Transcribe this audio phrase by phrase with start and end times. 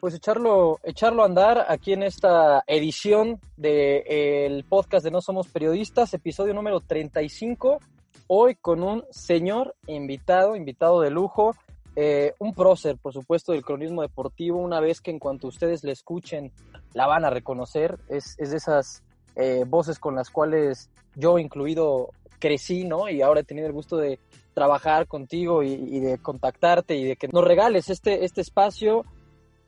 [0.00, 6.14] Pues echarlo, echarlo a andar aquí en esta edición del podcast de No Somos Periodistas,
[6.14, 7.80] episodio número 35.
[8.26, 11.54] Hoy con un señor invitado, invitado de lujo,
[11.96, 14.58] eh, un prócer, por supuesto, del cronismo deportivo.
[14.58, 16.50] Una vez que en cuanto ustedes le escuchen,
[16.94, 17.98] la van a reconocer.
[18.08, 19.02] Es, es de esas
[19.36, 23.10] eh, voces con las cuales yo, incluido, crecí, ¿no?
[23.10, 24.18] Y ahora he tenido el gusto de
[24.54, 29.04] trabajar contigo y, y de contactarte y de que nos regales este, este espacio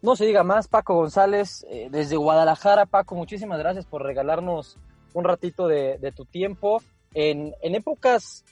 [0.02, 2.86] no se diga más, Paco González, eh, desde Guadalajara.
[2.86, 4.76] Paco, muchísimas gracias por regalarnos
[5.14, 6.82] un ratito de, tu tiempo.
[7.14, 8.44] En, en, épocas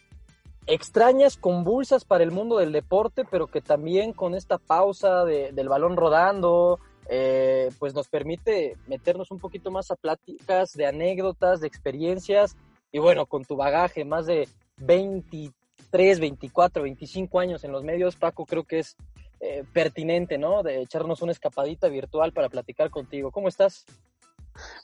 [0.66, 5.68] extrañas, convulsas para el mundo del deporte, pero que también con esta pausa de, del
[5.68, 6.78] balón rodando,
[7.08, 12.56] eh, pues nos permite meternos un poquito más a pláticas de anécdotas, de experiencias.
[12.92, 18.46] Y bueno, con tu bagaje, más de 23, 24, 25 años en los medios, Paco,
[18.46, 18.96] creo que es
[19.40, 20.62] eh, pertinente, ¿no?
[20.62, 23.30] De echarnos una escapadita virtual para platicar contigo.
[23.30, 23.86] ¿Cómo estás?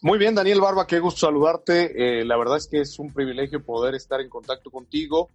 [0.01, 2.21] Muy bien, Daniel Barba, qué gusto saludarte.
[2.21, 5.31] Eh, la verdad es que es un privilegio poder estar en contacto contigo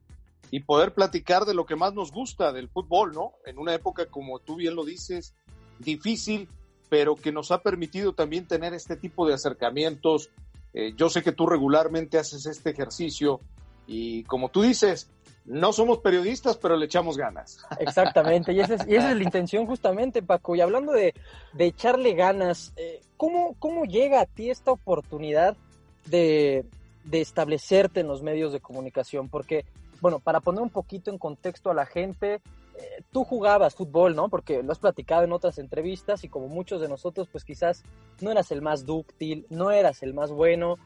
[0.49, 3.33] y poder platicar de lo que más nos gusta del fútbol, ¿no?
[3.45, 5.35] En una época, como tú bien lo dices,
[5.79, 6.49] difícil,
[6.89, 10.29] pero que nos ha permitido también tener este tipo de acercamientos.
[10.73, 13.39] Eh, yo sé que tú regularmente haces este ejercicio
[13.87, 15.09] y como tú dices,
[15.45, 17.65] no somos periodistas, pero le echamos ganas.
[17.79, 20.55] Exactamente, y esa es, y esa es la intención justamente, Paco.
[20.55, 21.13] Y hablando de,
[21.53, 25.57] de echarle ganas, eh, ¿cómo, ¿cómo llega a ti esta oportunidad
[26.05, 26.65] de,
[27.03, 29.29] de establecerte en los medios de comunicación?
[29.29, 29.65] Porque,
[29.99, 32.41] bueno, para poner un poquito en contexto a la gente,
[32.75, 34.29] eh, tú jugabas fútbol, ¿no?
[34.29, 37.83] Porque lo has platicado en otras entrevistas y como muchos de nosotros, pues quizás
[38.21, 40.77] no eras el más dúctil, no eras el más bueno,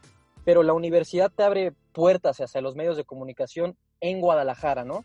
[0.44, 5.04] pero la universidad te abre puertas hacia los medios de comunicación en Guadalajara, ¿no?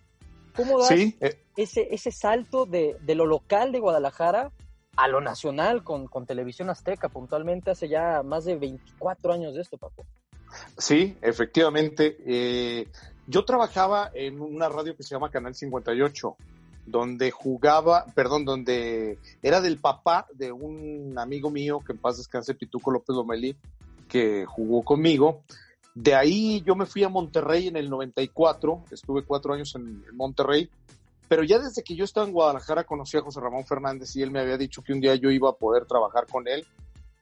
[0.55, 4.51] ¿Cómo das Sí, eh, ese, ese salto de, de lo local de Guadalajara
[4.97, 9.61] a lo nacional con, con Televisión Azteca, puntualmente hace ya más de 24 años de
[9.61, 10.05] esto, Paco?
[10.77, 12.17] sí, efectivamente.
[12.25, 12.87] eh,
[13.27, 16.35] yo trabajaba en una radio que se llama Canal 58,
[16.85, 22.55] donde jugaba, perdón, donde era del papá de un amigo mío, que en paz descanse,
[22.55, 23.55] Pituco López Lomelí,
[24.09, 25.43] que jugó conmigo.
[25.93, 30.69] De ahí yo me fui a Monterrey en el 94, estuve cuatro años en Monterrey,
[31.27, 34.31] pero ya desde que yo estaba en Guadalajara conocí a José Ramón Fernández y él
[34.31, 36.65] me había dicho que un día yo iba a poder trabajar con él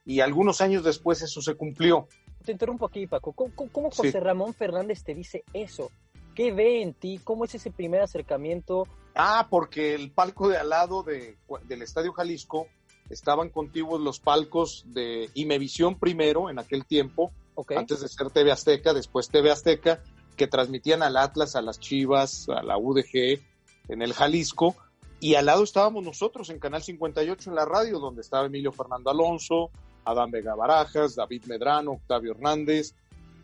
[0.04, 2.08] y algunos años después eso se cumplió.
[2.44, 3.32] Te interrumpo aquí, Paco.
[3.32, 4.18] ¿Cómo, José Sí.
[4.18, 5.90] Ramón Fernández te dice eso?
[6.34, 7.20] ¿Qué ve en ti?
[7.22, 8.86] ¿Cómo es ese primer acercamiento?
[9.14, 11.36] Ah, porque el palco de al lado de,
[11.68, 12.66] del Estadio Jalisco
[13.10, 17.30] estaban contiguos los palcos de Imevisión primero en aquel tiempo,
[17.76, 20.02] Antes de ser TV Azteca, después TV Azteca,
[20.36, 23.40] que transmitían al Atlas, a las Chivas, a la UDG
[23.88, 24.76] en el Jalisco,
[25.20, 29.10] y al lado estábamos nosotros en Canal 58 en la radio, donde estaba Emilio Fernando
[29.10, 29.70] Alonso,
[30.04, 32.94] Adán Vega Barajas, David Medrano, Octavio Hernández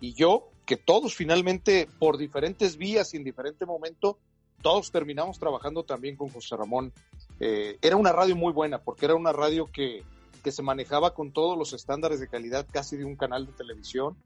[0.01, 4.19] y yo, que todos finalmente por diferentes vías y en diferente momento,
[4.63, 6.93] todos terminamos trabajando también con José Ramón.
[7.41, 10.03] Eh, era una radio muy buena porque era una radio que,
[10.47, 14.17] que se manejaba con todos los estándares de calidad casi de un canal de televisión.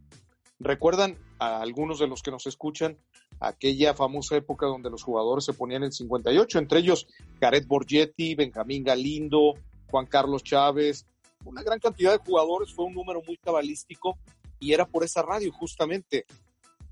[0.58, 2.98] Recuerdan a algunos de los que nos escuchan
[3.40, 7.06] aquella famosa época donde los jugadores se ponían en 58, entre ellos
[7.40, 9.54] Gareth Borgetti, Benjamín Galindo,
[9.90, 11.06] Juan Carlos Chávez,
[11.46, 14.18] una gran cantidad de jugadores, fue un número muy cabalístico
[14.58, 16.26] y era por esa radio justamente.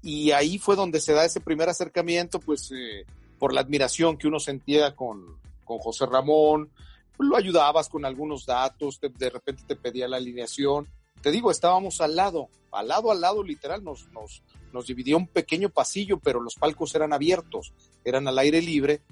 [0.00, 3.04] Y ahí fue donde se da ese primer acercamiento, pues eh,
[3.38, 6.70] por la admiración que uno sentía con, con José Ramón,
[7.18, 10.88] lo ayudabas con algunos datos, de repente te pedía la alineación.
[11.20, 14.42] Te digo, estábamos al lado, al lado, al lado, literal, nos, nos,
[14.72, 17.72] nos dividía un pequeño pasillo, pero los palcos eran abiertos,
[18.04, 19.02] eran al aire libre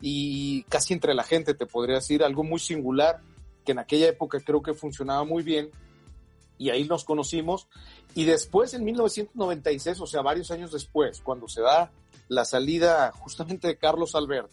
[0.00, 3.20] y casi entre la gente, te podría decir, algo muy singular
[3.64, 5.70] que en aquella época creo que funcionaba muy bien
[6.56, 7.68] y ahí nos conocimos
[8.14, 11.90] y después en 1996, o sea, varios años después, cuando se da
[12.28, 14.50] la salida justamente de Carlos Albert,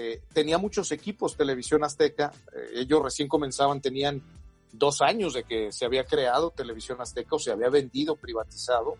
[0.00, 4.22] eh, tenía muchos equipos Televisión Azteca, eh, ellos recién comenzaban, tenían
[4.70, 8.94] dos años de que se había creado Televisión Azteca o se había vendido, privatizado,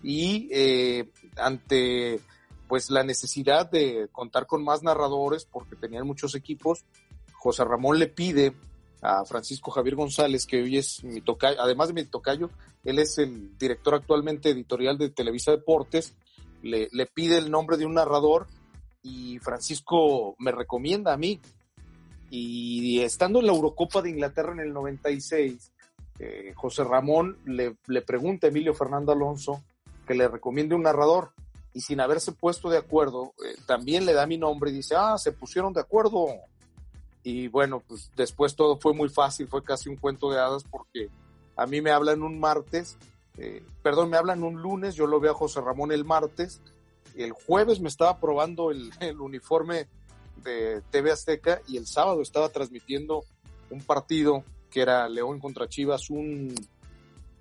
[0.00, 2.20] y eh, ante
[2.68, 6.84] pues la necesidad de contar con más narradores porque tenían muchos equipos.
[7.32, 8.54] José Ramón le pide
[9.02, 12.48] a Francisco Javier González, que hoy es mi tocayo, además de mi tocayo,
[12.84, 16.14] él es el director actualmente editorial de Televisa Deportes,
[16.62, 18.46] le, le pide el nombre de un narrador
[19.08, 21.40] y Francisco me recomienda a mí.
[22.30, 25.72] Y estando en la Eurocopa de Inglaterra en el 96,
[26.18, 29.62] eh, José Ramón le, le pregunta a Emilio Fernando Alonso
[30.06, 31.32] que le recomiende un narrador
[31.72, 35.16] y sin haberse puesto de acuerdo, eh, también le da mi nombre y dice, ah,
[35.18, 36.26] se pusieron de acuerdo.
[37.22, 41.08] Y bueno, pues después todo fue muy fácil, fue casi un cuento de hadas porque
[41.56, 42.96] a mí me hablan un martes,
[43.36, 46.60] eh, perdón, me hablan un lunes, yo lo veo a José Ramón el martes,
[47.24, 49.88] el jueves me estaba probando el, uniforme
[50.42, 53.24] de TV Azteca y el sábado estaba transmitiendo
[53.70, 56.54] un partido que era León contra Chivas, un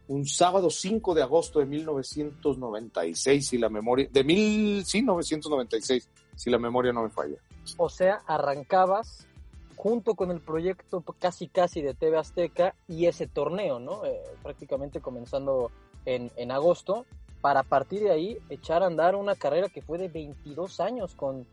[0.08, 6.50] un sábado 5 de agosto de 1996, si la memoria, de mil, sí, 1996, si
[6.50, 7.38] la memoria no me falla.
[7.78, 9.28] O sea, arrancabas
[9.76, 14.06] junto con el proyecto casi casi de TV Azteca y ese torneo, ¿no?
[14.06, 15.72] Eh, prácticamente comenzando
[16.06, 17.06] en, en, agosto,
[17.42, 21.46] para partir de ahí echar a andar una carrera que fue de 22 años con,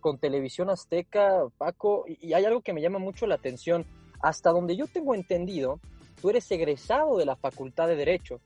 [0.00, 3.86] con Televisión Azteca, Paco, y, y hay algo que me llama mucho la atención.
[4.20, 5.80] Hasta donde yo tengo entendido,
[6.20, 8.40] tú eres egresado de la Facultad de Derecho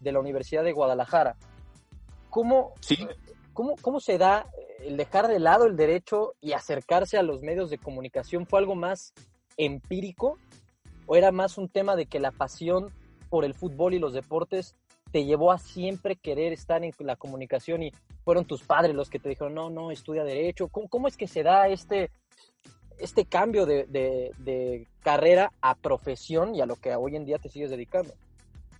[0.00, 1.36] de la Universidad de Guadalajara.
[2.30, 2.74] ¿Cómo,
[3.52, 4.46] cómo, cómo se da
[4.80, 8.46] el dejar de lado el derecho y acercarse a los medios de comunicación?
[8.46, 9.14] ¿Fue algo más
[9.56, 10.38] empírico
[11.06, 12.92] o era más un tema de que la pasión
[13.30, 14.76] por el fútbol y los deportes
[15.10, 17.92] te llevó a siempre querer estar en la comunicación y
[18.24, 20.68] fueron tus padres los que te dijeron, no, no, estudia derecho?
[20.68, 22.10] ¿Cómo, cómo es que se da este,
[22.98, 27.48] este cambio de, de, carrera a profesión y a lo que hoy en día te
[27.48, 28.12] sigues dedicando?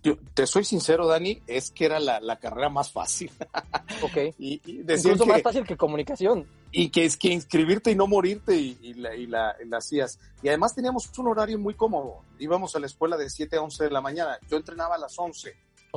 [0.01, 3.31] Yo te soy sincero, Dani, es que era la, la carrera más fácil.
[4.01, 4.33] Ok.
[4.37, 6.47] y, y Incluso más fácil que comunicación.
[6.71, 10.19] Y que es que inscribirte y no morirte y, y, la, y la, la, hacías.
[10.41, 12.21] Y además teníamos un horario muy cómodo.
[12.37, 14.37] Íbamos a la escuela de 7 a 11 de la mañana.
[14.47, 15.53] Yo entrenaba a las 11.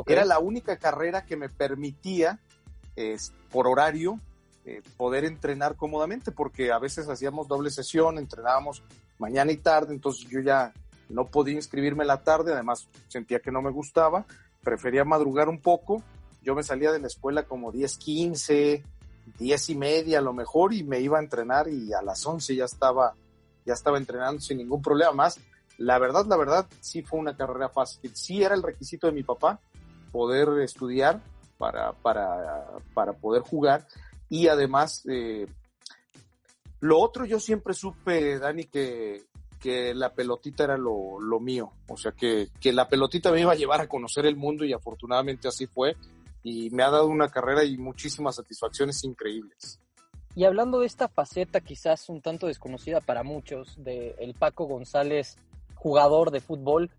[0.06, 2.38] Era la única carrera que me permitía,
[2.96, 4.18] es, por horario,
[4.64, 8.82] eh, poder entrenar cómodamente, porque a veces hacíamos doble sesión, entrenábamos
[9.18, 10.72] mañana y tarde, entonces yo ya
[11.08, 14.24] no podía inscribirme la tarde, además sentía que no me gustaba,
[14.62, 16.02] prefería madrugar un poco,
[16.42, 18.84] yo me salía de la escuela como 10, 15,
[19.38, 22.56] 10 y media a lo mejor y me iba a entrenar y a las 11
[22.56, 23.14] ya estaba,
[23.64, 25.38] ya estaba entrenando sin ningún problema más.
[25.78, 28.14] La verdad, la verdad, sí fue una carrera fácil.
[28.14, 29.60] Sí era el requisito de mi papá
[30.12, 31.22] poder estudiar
[31.58, 33.86] para, para, para poder jugar.
[34.28, 35.46] Y además, eh,
[36.80, 39.22] lo otro yo siempre supe, Dani, que,
[39.60, 43.52] que la pelotita era lo, lo mío, o sea, que, que, la pelotita me iba
[43.52, 45.96] a llevar a conocer el mundo y afortunadamente así fue.
[46.44, 49.78] Y me ha dado una carrera y muchísimas satisfacciones increíbles.
[50.34, 55.36] Y hablando de esta faceta quizás un tanto desconocida para muchos, de el Paco González,
[55.74, 56.90] jugador de fútbol,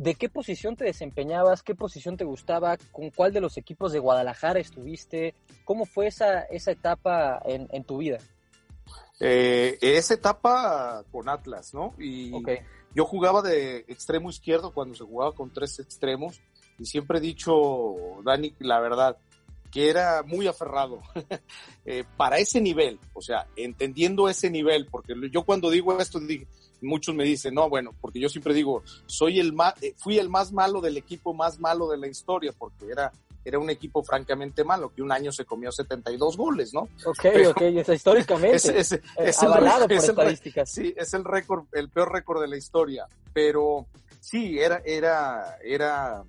[0.00, 1.62] ¿De qué posición te desempeñabas?
[1.62, 2.78] ¿Qué posición te gustaba?
[2.90, 5.34] ¿Con cuál de los equipos de Guadalajara estuviste?
[5.66, 8.16] ¿Cómo fue esa, esa etapa en, en tu vida?
[9.20, 11.92] Eh, esa etapa con Atlas, ¿no?
[11.98, 12.60] Y okay.
[12.94, 16.40] yo jugaba de extremo izquierdo cuando se jugaba con tres extremos
[16.78, 17.94] y siempre he dicho,
[18.24, 19.18] Dani, la verdad,
[19.70, 21.00] que era muy aferrado
[21.84, 26.46] eh, para ese nivel, o sea, entendiendo ese nivel, porque yo cuando digo esto, dije,
[26.82, 30.28] muchos me dicen, no, bueno, porque yo siempre digo, soy el más, eh, fui el
[30.28, 33.12] más malo del equipo más malo de la historia, porque era,
[33.44, 36.88] era un equipo francamente malo, que un año se comió 72 goles, ¿no?
[37.04, 38.56] Ok, Pero, ok, históricamente.
[38.56, 40.78] Es, es, es, es avalado el, por estadísticas.
[40.78, 43.06] El, sí, es el récord, el peor récord de la historia.
[43.32, 43.86] Pero
[44.20, 46.24] sí, era, era, era,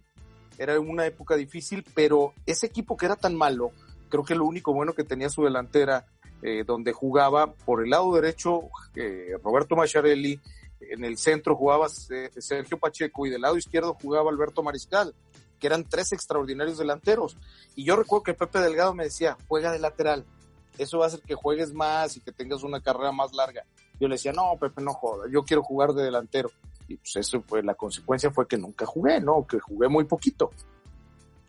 [0.57, 3.71] era una época difícil, pero ese equipo que era tan malo,
[4.09, 6.05] creo que lo único bueno que tenía su delantera
[6.43, 8.61] eh, donde jugaba por el lado derecho
[8.95, 10.39] eh, Roberto Macharelli,
[10.79, 15.13] en el centro jugaba Sergio Pacheco y del lado izquierdo jugaba Alberto Mariscal,
[15.59, 17.37] que eran tres extraordinarios delanteros.
[17.75, 20.25] Y yo recuerdo que Pepe Delgado me decía, juega de lateral,
[20.77, 23.63] eso va a hacer que juegues más y que tengas una carrera más larga.
[23.99, 26.49] Yo le decía, no, Pepe, no joda, yo quiero jugar de delantero.
[26.91, 29.45] Y pues eso fue, la consecuencia fue que nunca jugué, ¿no?
[29.47, 30.51] Que jugué muy poquito.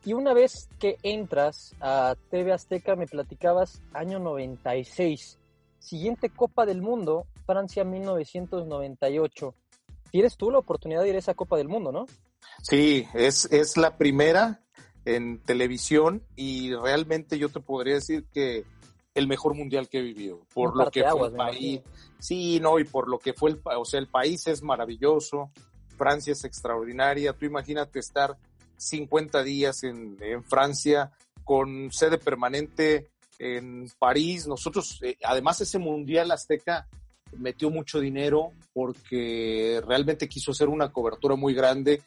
[0.04, 5.38] Y una vez que entras a TV Azteca, me platicabas año 96.
[5.78, 9.54] Siguiente Copa del Mundo, Francia 1998.
[10.11, 12.06] Tienes tú la oportunidad de ir a esa Copa del Mundo, ¿no?
[12.62, 14.61] Sí, es, es la primera
[15.04, 18.64] en televisión y realmente yo te podría decir que
[19.14, 21.81] el mejor mundial que he vivido por lo que fue el país
[22.19, 25.50] sí no y por lo que fue el o sea el país es maravilloso
[25.97, 28.37] Francia es extraordinaria tú imagínate estar
[28.76, 31.12] 50 días en, en Francia
[31.45, 34.47] con sede permanente en París.
[34.47, 36.87] Nosotros, eh, además ese Mundial Azteca
[37.37, 42.02] metió mucho dinero porque realmente quiso hacer una cobertura muy grande.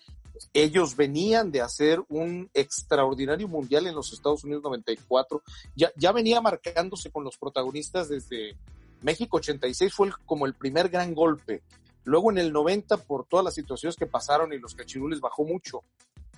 [0.54, 5.42] Ellos venían de hacer un extraordinario mundial en los Estados Unidos 94.
[5.76, 8.56] Ya, ya venía marcándose con los protagonistas desde
[9.02, 11.62] México 86, fue como el primer gran golpe.
[12.04, 15.84] Luego en el 90, por todas las situaciones que pasaron y los cachirules bajó mucho.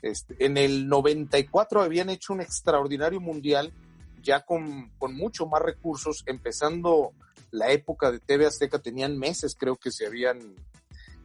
[0.01, 3.73] Este, en el 94 habían hecho un extraordinario mundial
[4.21, 7.13] ya con, con mucho más recursos, empezando
[7.51, 10.39] la época de TV Azteca, tenían meses creo que se habían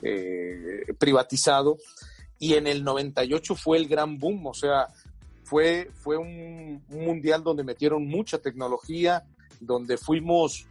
[0.02, 1.78] eh, privatizado
[2.42, 4.88] y en el 98 fue el gran boom, o sea,
[5.44, 9.22] fue, fue un, mundial donde metieron mucha tecnología,
[9.60, 10.66] donde fuimos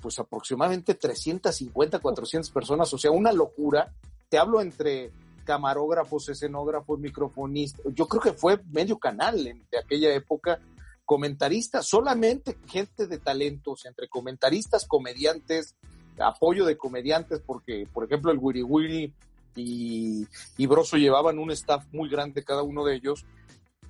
[0.00, 3.92] pues aproximadamente 350, 400 personas, o sea, una locura.
[4.30, 5.12] Te hablo entre
[5.44, 7.84] camarógrafos, escenógrafos, microfonistas.
[7.92, 10.58] Yo creo que fue medio canal de aquella época
[11.04, 15.74] comentaristas, solamente gente de talentos, entre comentaristas, comediantes,
[16.18, 19.14] apoyo de comediantes, porque, por ejemplo, el Wiri Wiri
[19.58, 20.26] y,
[20.66, 23.24] Broso llevaban un staff muy grande cada uno de ellos.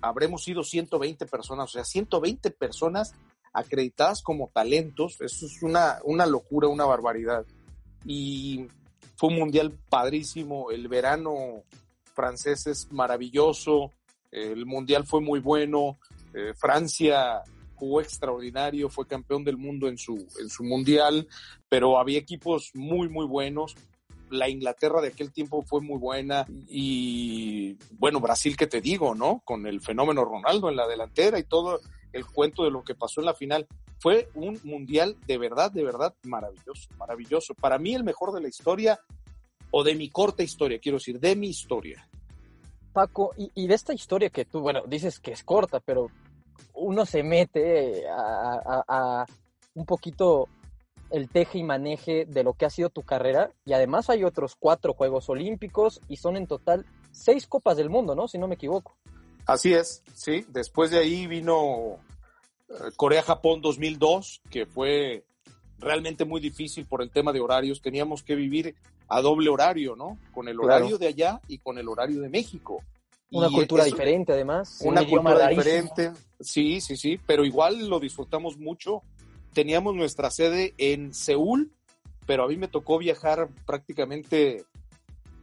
[0.01, 3.15] Habremos sido 120 personas, o sea, 120 personas
[3.53, 5.21] acreditadas como talentos.
[5.21, 7.45] Eso es una, una locura, una barbaridad.
[8.05, 8.67] Y
[9.17, 10.71] fue un mundial padrísimo.
[10.71, 11.65] El verano
[12.15, 13.93] francés es maravilloso.
[14.31, 15.99] El mundial fue muy bueno.
[16.35, 17.43] Eh, Francia
[17.75, 21.29] jugó extraordinario, fue campeón del mundo en su, en su mundial,
[21.69, 23.77] pero había equipos muy, muy buenos.
[24.31, 29.43] La Inglaterra de aquel tiempo fue muy buena y bueno, Brasil, que te digo, ¿no?
[29.45, 31.81] Con el fenómeno Ronaldo en la delantera y todo
[32.13, 33.67] el cuento de lo que pasó en la final.
[34.01, 37.55] Fue un mundial de verdad, de verdad maravilloso, maravilloso.
[37.55, 39.01] Para mí el mejor de la historia
[39.71, 42.09] o de mi corta historia, quiero decir, de mi historia.
[42.93, 46.11] Paco, y, de esta historia que tú, bueno, dices que es corta, pero
[46.75, 49.27] uno se mete a,
[49.75, 50.49] un poquito
[51.11, 54.57] el teje y maneje de lo que ha sido tu carrera y además hay otros
[54.59, 58.29] cuatro Juegos Olímpicos y son en total seis Copas del Mundo, ¿no?
[58.29, 58.97] Si no me equivoco.
[59.47, 60.45] Así es, sí.
[60.49, 61.97] Después de ahí vino
[62.69, 65.25] eh, Corea-Japón 2002, que fue
[65.79, 67.81] realmente muy difícil por el tema de horarios.
[67.81, 68.75] Teníamos que vivir
[69.09, 70.19] a doble horario, ¿no?
[70.35, 72.83] Con el horario de allá y con el horario de México.
[73.31, 74.81] Una cultura diferente, además.
[74.83, 76.13] Una cultura diferente.
[76.41, 79.03] Sí, sí, sí, pero igual lo disfrutamos mucho.
[79.53, 81.73] Teníamos nuestra sede en Seúl,
[82.27, 84.65] pero a mí me tocó viajar prácticamente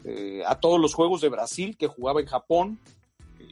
[0.03, 2.79] eh, a todos los Juegos de Brasil que jugaba en Japón.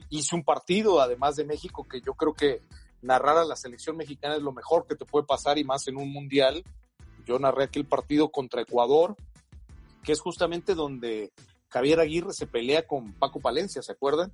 [0.09, 2.61] Hice un partido, además de México, que yo creo que
[3.01, 5.97] narrar a la selección mexicana es lo mejor que te puede pasar y más en
[5.97, 6.63] un mundial.
[7.25, 9.15] Yo narré aquel partido contra Ecuador,
[10.03, 11.31] que es justamente donde
[11.69, 14.31] Javier Aguirre se pelea con Paco Palencia, ¿se acuerdan?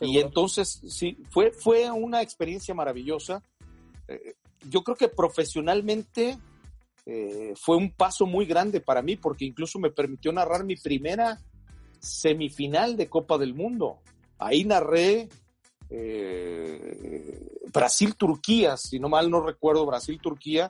[0.00, 3.42] Y entonces, sí, fue, fue una experiencia maravillosa.
[4.06, 4.34] Eh,
[4.68, 6.38] yo creo que profesionalmente
[7.06, 11.40] eh, fue un paso muy grande para mí, porque incluso me permitió narrar mi primera
[12.00, 13.98] semifinal de Copa del Mundo.
[14.38, 15.28] Ahí narré
[15.90, 20.68] eh, Brasil-Turquía, si no mal no recuerdo, Brasil-Turquía,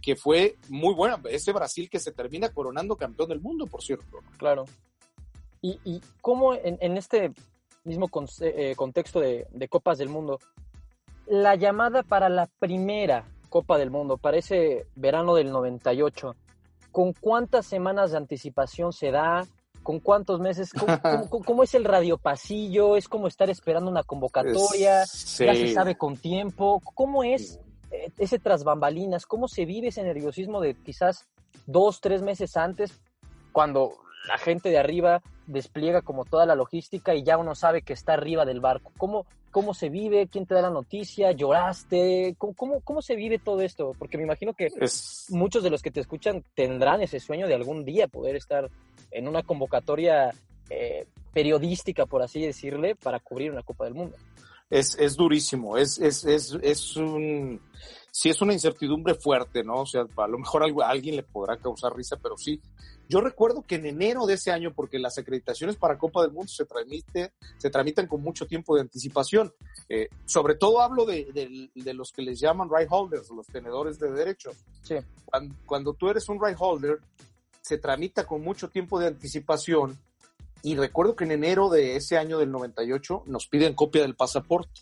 [0.00, 1.20] que fue muy buena.
[1.30, 4.18] Ese Brasil que se termina coronando campeón del mundo, por cierto.
[4.38, 4.64] Claro.
[5.62, 7.32] ¿Y, cómo en, este
[7.82, 8.08] mismo
[8.40, 10.38] eh, contexto de, Copas del Mundo,
[11.26, 16.34] la llamada para la primera Copa del Mundo, para ese verano del 98,
[16.92, 19.46] ¿con cuántas semanas de anticipación se da?
[19.82, 20.72] ¿Con cuántos meses?
[20.72, 22.96] ¿Cómo, es el radiopasillo?
[22.96, 25.00] ¿Es como estar esperando una convocatoria?
[25.00, 26.80] ¿Ya se sabe con tiempo?
[26.94, 31.28] ¿Cómo es eh, ese tras bambalinas, cómo se vive ese nerviosismo de quizás
[31.66, 33.00] dos, tres meses antes,
[33.52, 33.92] cuando
[34.28, 38.14] la gente de arriba despliega como toda la logística y ya uno sabe que está
[38.14, 38.92] arriba del barco.
[38.96, 40.28] ¿Cómo, cómo se vive?
[40.28, 41.32] ¿Quién te da la noticia?
[41.32, 42.34] ¿Lloraste?
[42.38, 43.92] ¿Cómo, cómo, se vive todo esto?
[43.98, 44.68] Porque me imagino que
[45.30, 48.70] muchos de los que te escuchan tendrán ese sueño de algún día poder estar
[49.10, 50.30] en una convocatoria
[50.70, 54.16] eh, periodística, por así decirle, para cubrir una Copa del Mundo
[54.70, 57.60] es, es durísimo, es, es, es, es un,
[58.10, 59.82] sí es una incertidumbre fuerte, ¿no?
[59.82, 62.60] O sea, a lo mejor a alguien le podrá causar risa, pero sí.
[63.08, 66.48] Yo recuerdo que en enero de ese año, porque las acreditaciones para Copa del Mundo
[66.48, 69.52] se transmite, se tramitan con mucho tiempo de anticipación.
[69.88, 73.98] Eh, sobre todo hablo de, de, de, los que les llaman right holders, los tenedores
[73.98, 74.56] de derechos.
[74.82, 74.96] Sí.
[75.24, 76.98] Cuando, cuando tú eres un right holder,
[77.62, 79.98] se tramita con mucho tiempo de anticipación
[80.62, 84.80] y recuerdo que en enero de ese año del 98 nos piden copia del pasaporte.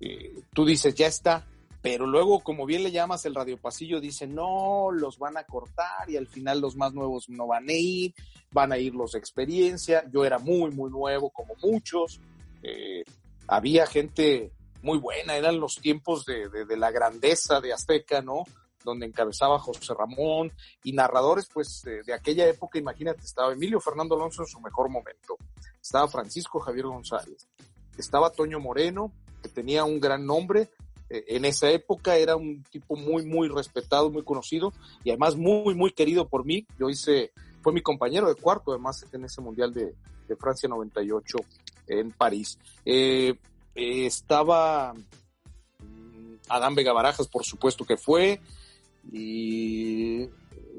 [0.00, 1.46] Eh, tú dices, ya está,
[1.82, 6.16] pero luego, como bien le llamas, el radiopasillo dice, no, los van a cortar y
[6.16, 8.14] al final los más nuevos no van a ir,
[8.50, 10.04] van a ir los de experiencia.
[10.12, 12.20] Yo era muy, muy nuevo, como muchos.
[12.62, 13.04] Eh,
[13.46, 14.52] había gente
[14.82, 18.44] muy buena, eran los tiempos de, de, la grandeza de Azteca, ¿no?
[18.84, 20.52] Donde encabezaba José Ramón
[20.84, 25.36] y narradores, pues, de, aquella época, imagínate, estaba Emilio Fernando Alonso en su mejor momento,
[25.80, 27.48] estaba Francisco Javier González,
[27.98, 30.70] estaba Toño Moreno, que tenía un gran nombre,
[31.08, 34.72] en esa época era un tipo muy, muy respetado, muy conocido
[35.04, 36.66] y además muy, muy querido por mí.
[36.78, 37.32] Yo hice,
[37.62, 39.94] fue mi compañero de cuarto, además, en ese Mundial de,
[40.38, 41.38] Francia 98
[41.86, 42.58] en París.
[42.84, 43.34] Eh,
[43.76, 48.40] eh, estaba mm, Adán Vega Barajas, por supuesto que fue,
[49.12, 50.28] y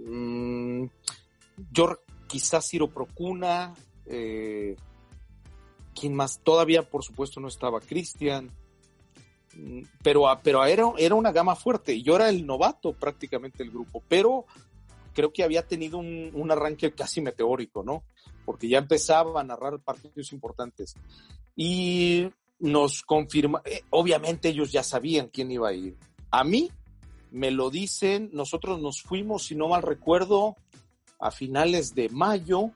[0.06, 0.86] mm,
[1.72, 3.74] yo quizás Ciro Procuna,
[4.06, 4.76] eh,
[6.00, 6.40] ¿quién más?
[6.44, 8.52] Todavía, por supuesto, no estaba Cristian,
[10.04, 14.46] pero, pero era, era una gama fuerte, yo era el novato prácticamente del grupo, pero
[15.14, 18.04] creo que había tenido un, un arranque casi meteórico, ¿no?
[18.46, 20.96] Porque ya empezaba a narrar partidos importantes.
[21.56, 25.98] Y nos confirma, eh, obviamente ellos ya sabían quién iba a ir.
[26.32, 26.70] A mí
[27.32, 30.56] me lo dicen, nosotros nos fuimos, si no mal recuerdo,
[31.20, 32.72] a finales de mayo,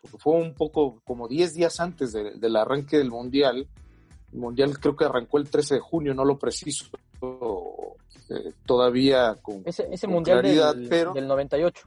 [0.00, 3.68] porque fue un poco como 10 días antes del arranque del Mundial.
[4.32, 6.86] El Mundial creo que arrancó el 13 de junio, no lo preciso
[7.22, 11.84] eh, todavía con Ese, ese Mundial del, pero, del 98.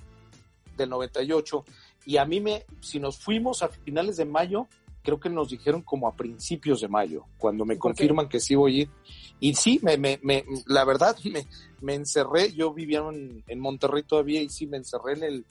[0.77, 1.65] Del 98.
[2.05, 4.67] Y a mí me, si nos fuimos a finales de mayo,
[5.03, 8.79] creo que nos dijeron como a principios de mayo, cuando me confirman que sí voy
[8.79, 8.89] a ir.
[9.39, 11.45] Y sí, me, me, me la verdad, me,
[11.81, 15.45] me encerré, yo vivía en, en, Monterrey todavía y sí, me encerré en el,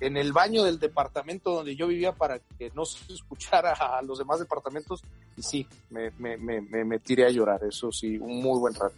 [0.00, 4.18] en el baño del departamento donde yo vivía para que no se escuchara a los
[4.18, 5.02] demás departamentos
[5.36, 8.96] y sí, me, me, me, me tiré a llorar, eso sí, un muy buen rato.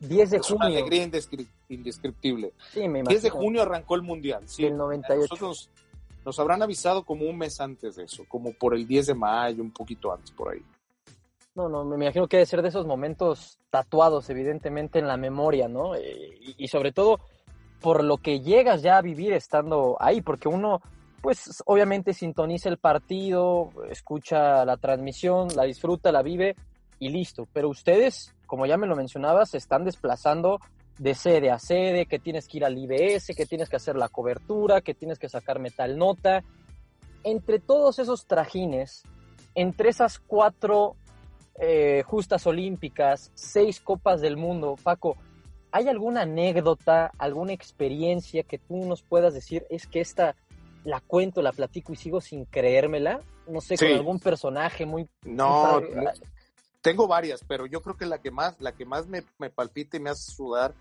[0.00, 0.56] 10 de junio.
[0.56, 1.08] Una alegría
[1.68, 2.52] indescriptible.
[2.72, 4.42] Sí, me 10 de junio arrancó el Mundial.
[4.46, 5.20] Sí, el 98.
[5.20, 5.70] Nosotros
[6.24, 9.62] nos habrán avisado como un mes antes de eso, como por el 10 de mayo,
[9.62, 10.62] un poquito antes por ahí.
[11.54, 15.68] No, no, me imagino que debe ser de esos momentos tatuados, evidentemente, en la memoria,
[15.68, 15.94] ¿no?
[15.94, 17.20] Eh, y, sobre todo
[17.82, 20.80] por lo que llegas ya a vivir estando ahí, porque uno,
[21.20, 26.54] pues obviamente sintoniza el partido, escucha la transmisión, la disfruta, la vive
[26.98, 27.48] y listo.
[27.52, 30.60] Pero ustedes, como ya me lo mencionabas, se están desplazando
[30.98, 34.08] de sede a sede, que tienes que ir al IBS, que tienes que hacer la
[34.08, 36.44] cobertura, que tienes que sacar metal nota.
[37.24, 39.02] Entre todos esos trajines,
[39.54, 40.94] entre esas cuatro
[41.60, 45.16] eh, justas olímpicas, seis copas del mundo, Paco,
[45.72, 49.66] ¿hay alguna anécdota, alguna experiencia que tú nos puedas decir?
[49.70, 50.36] Es que esta
[50.84, 53.20] la cuento, la platico y sigo sin creérmela.
[53.48, 55.08] No sé, con algún personaje muy...
[55.24, 55.80] No,
[56.80, 59.96] tengo varias, pero yo creo que la que más, la que más me, me palpita
[59.96, 60.74] y me hace sudar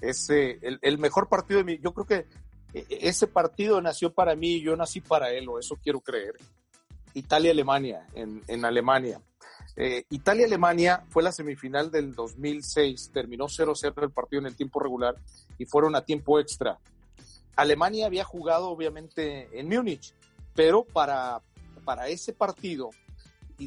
[0.00, 1.78] es eh, el, mejor partido de mi.
[1.78, 2.26] Yo creo que
[2.74, 6.34] eh, ese partido nació para mí y yo nací para él, o eso quiero creer.
[7.14, 9.20] Italia-Alemania, en, en, Alemania.
[9.76, 15.16] Eh, Italia-Alemania fue la semifinal del 2006, terminó 0-0 el partido en el tiempo regular
[15.58, 16.78] y fueron a tiempo extra.
[17.56, 20.14] Alemania había jugado obviamente en Múnich,
[20.54, 21.40] pero para,
[21.84, 22.90] para ese partido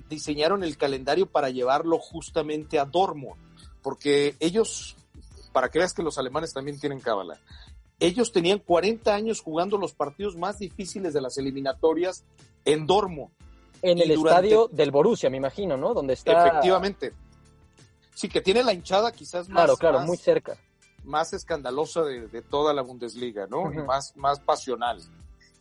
[0.09, 3.39] diseñaron el calendario para llevarlo justamente a Dortmund,
[3.81, 4.95] porque ellos,
[5.53, 7.39] para que veas que los alemanes también tienen cábala,
[7.99, 12.25] ellos tenían 40 años jugando los partidos más difíciles de las eliminatorias
[12.65, 13.31] en Dortmund.
[13.91, 15.93] En el estadio del Borussia, me imagino, ¿no?
[15.93, 16.47] Donde está.
[16.47, 17.13] Efectivamente.
[18.13, 19.65] Sí, que tiene la hinchada quizás más.
[19.65, 20.57] Claro, claro, muy cerca.
[21.03, 23.71] Más escandalosa de, toda la Bundesliga, ¿no?
[23.71, 25.01] y más, más pasional.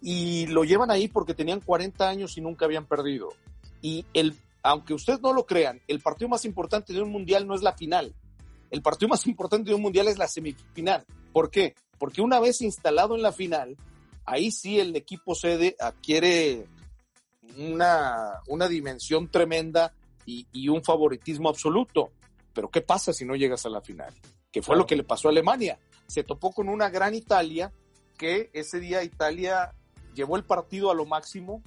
[0.01, 3.31] Y lo llevan ahí porque tenían 40 años y nunca habían perdido.
[3.83, 7.55] Y el, aunque ustedes no lo crean, el partido más importante de un mundial no
[7.55, 8.15] es la final.
[8.71, 11.05] El partido más importante de un mundial es la semifinal.
[11.33, 11.75] ¿Por qué?
[11.99, 13.77] Porque una vez instalado en la final,
[14.25, 16.67] ahí sí el equipo sede adquiere
[17.59, 19.93] una, una dimensión tremenda
[20.27, 22.11] y, y, un favoritismo absoluto.
[22.53, 24.13] Pero ¿qué pasa si no llegas a la final?
[24.51, 25.79] Que fue lo que le pasó a Alemania.
[26.07, 27.73] Se topó con una gran Italia
[28.17, 29.75] que ese día Italia
[30.15, 31.63] llevó el partido a lo máximo,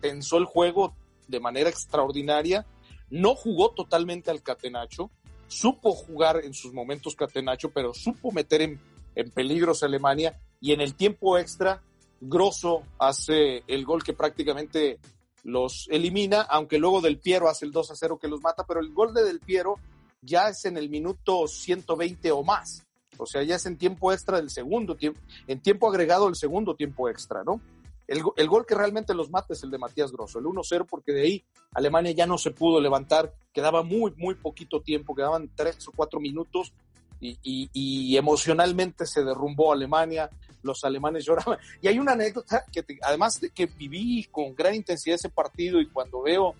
[0.00, 0.94] tensó el juego,
[1.28, 2.66] de manera extraordinaria,
[3.10, 5.10] no jugó totalmente al Catenacho,
[5.46, 8.80] supo jugar en sus momentos Catenacho, pero supo meter en,
[9.14, 11.82] en peligros a Alemania y en el tiempo extra,
[12.20, 15.00] Grosso hace el gol que prácticamente
[15.42, 18.80] los elimina, aunque luego Del Piero hace el 2 a 0 que los mata, pero
[18.80, 19.76] el gol de Del Piero
[20.20, 22.86] ya es en el minuto 120 o más.
[23.18, 26.74] O sea, ya es en tiempo extra del segundo tiempo, en tiempo agregado del segundo
[26.74, 27.60] tiempo extra, ¿no?
[28.08, 31.22] El, gol que realmente los mata es el de Matías Grosso, el 1-0, porque de
[31.22, 35.92] ahí Alemania ya no se pudo levantar, quedaba muy, muy poquito tiempo, quedaban tres o
[35.92, 36.74] cuatro minutos
[37.20, 40.28] y, emocionalmente se derrumbó Alemania,
[40.62, 41.58] los alemanes lloraban.
[41.80, 45.88] Y hay una anécdota que además de que viví con gran intensidad ese partido y
[45.88, 46.54] cuando veo,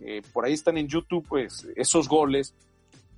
[0.00, 2.54] eh, por ahí están en YouTube, pues esos goles,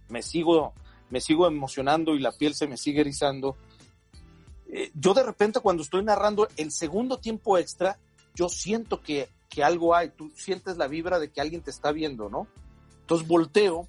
[0.09, 0.73] me sigo,
[1.11, 3.57] me sigo emocionando y la piel se me sigue erizando.
[4.71, 7.99] Eh, yo de repente cuando estoy narrando el segundo tiempo extra,
[8.35, 11.91] yo siento que, que algo hay, tú sientes la vibra de que alguien te está
[11.91, 12.47] viendo, ¿no?
[13.01, 13.89] Entonces volteo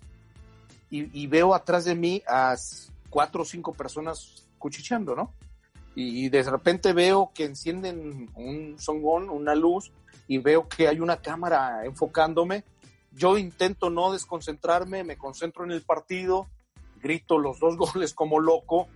[0.91, 2.55] y, veo atrás de mí a
[3.09, 5.33] cuatro o cinco personas cuchicheando, ¿no?
[5.95, 9.91] Y, de repente veo que encienden un songón, una luz,
[10.27, 12.63] y veo que hay una cámara enfocándome.
[13.11, 16.47] Yo intento no desconcentrarme, me concentro en el partido,
[17.01, 18.87] grito los dos goles como loco,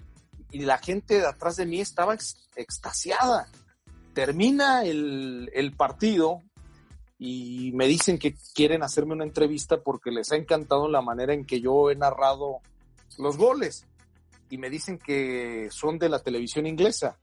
[0.51, 2.15] y la gente de atrás de mí estaba
[2.55, 3.47] extasiada.
[4.13, 6.41] Termina el, el partido,
[7.25, 11.45] y me dicen que quieren hacerme una entrevista porque les ha encantado la manera en
[11.45, 12.59] que yo he narrado
[13.17, 13.85] los goles.
[14.53, 17.17] Y me dicen que son de la televisión inglesa.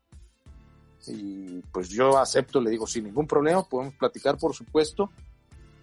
[1.06, 5.12] Y pues yo acepto, le digo, sin ningún problema, podemos platicar, por supuesto.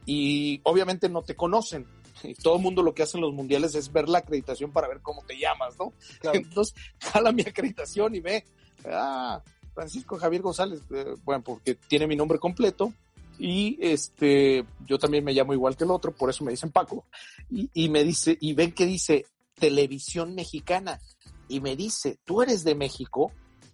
[0.05, 1.87] Y obviamente no te conocen.
[2.21, 4.89] Y todo el mundo lo que hace en los mundiales es ver la acreditación para
[4.89, 5.93] ver cómo te llamas, ¿no?
[6.33, 8.43] Entonces, jala mi acreditación y ve,
[8.91, 9.41] ah,
[9.73, 12.91] Francisco Javier González, eh, bueno, porque tiene mi nombre completo,
[13.39, 17.05] y este, yo también me llamo igual que el otro, por eso me dicen Paco.
[17.49, 19.25] Y, me dice, y ven que dice
[19.59, 20.99] televisión mexicana.
[21.47, 23.31] Y me dice, ¿tú eres de México?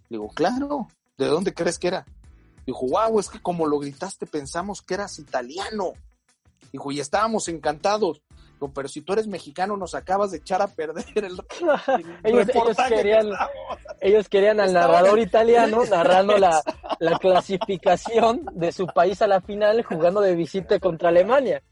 [0.10, 2.06] Digo, claro, ¿de dónde crees que era?
[2.66, 5.94] Dijo, wow, es que como lo gritaste pensamos que eras italiano.
[6.72, 8.22] Dijo, y estábamos encantados
[8.72, 11.38] pero si tú eres mexicano nos acabas de echar a perder el,
[12.24, 12.48] ellos,
[12.88, 13.30] querían,
[14.02, 16.62] ellos querían al narrador italiano narrando la,
[17.00, 21.64] la clasificación de su país a la final jugando de visita contra Alemania.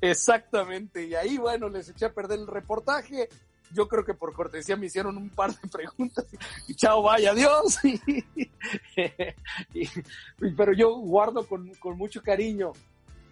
[0.00, 3.28] Exactamente, y ahí bueno, les eché a perder el reportaje.
[3.72, 6.26] Yo creo que por cortesía me hicieron un par de preguntas
[6.68, 7.78] y, chao, vaya, adiós.
[10.56, 12.72] pero yo guardo con, con mucho cariño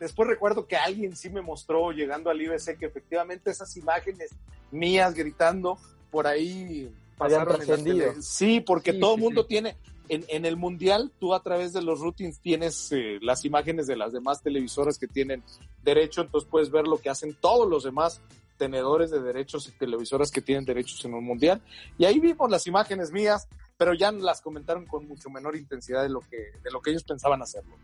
[0.02, 4.30] Después recuerdo que alguien sí me mostró llegando al IBC que efectivamente esas imágenes
[4.72, 5.78] mías gritando
[6.10, 8.12] por ahí pasaron trascendido.
[8.20, 9.76] Sí, porque todo el mundo tiene,
[10.08, 13.94] en, en, el mundial tú a través de los routines tienes eh, las imágenes de
[13.94, 15.44] las demás televisoras que tienen
[15.84, 18.20] derecho, entonces puedes ver lo que hacen todos los demás
[18.62, 21.60] tenedores de derechos y televisoras que tienen derechos en un mundial.
[21.98, 26.08] Y ahí vimos las imágenes mías, pero ya las comentaron con mucho menor intensidad de
[26.08, 27.74] lo que, de lo que ellos pensaban hacerlo.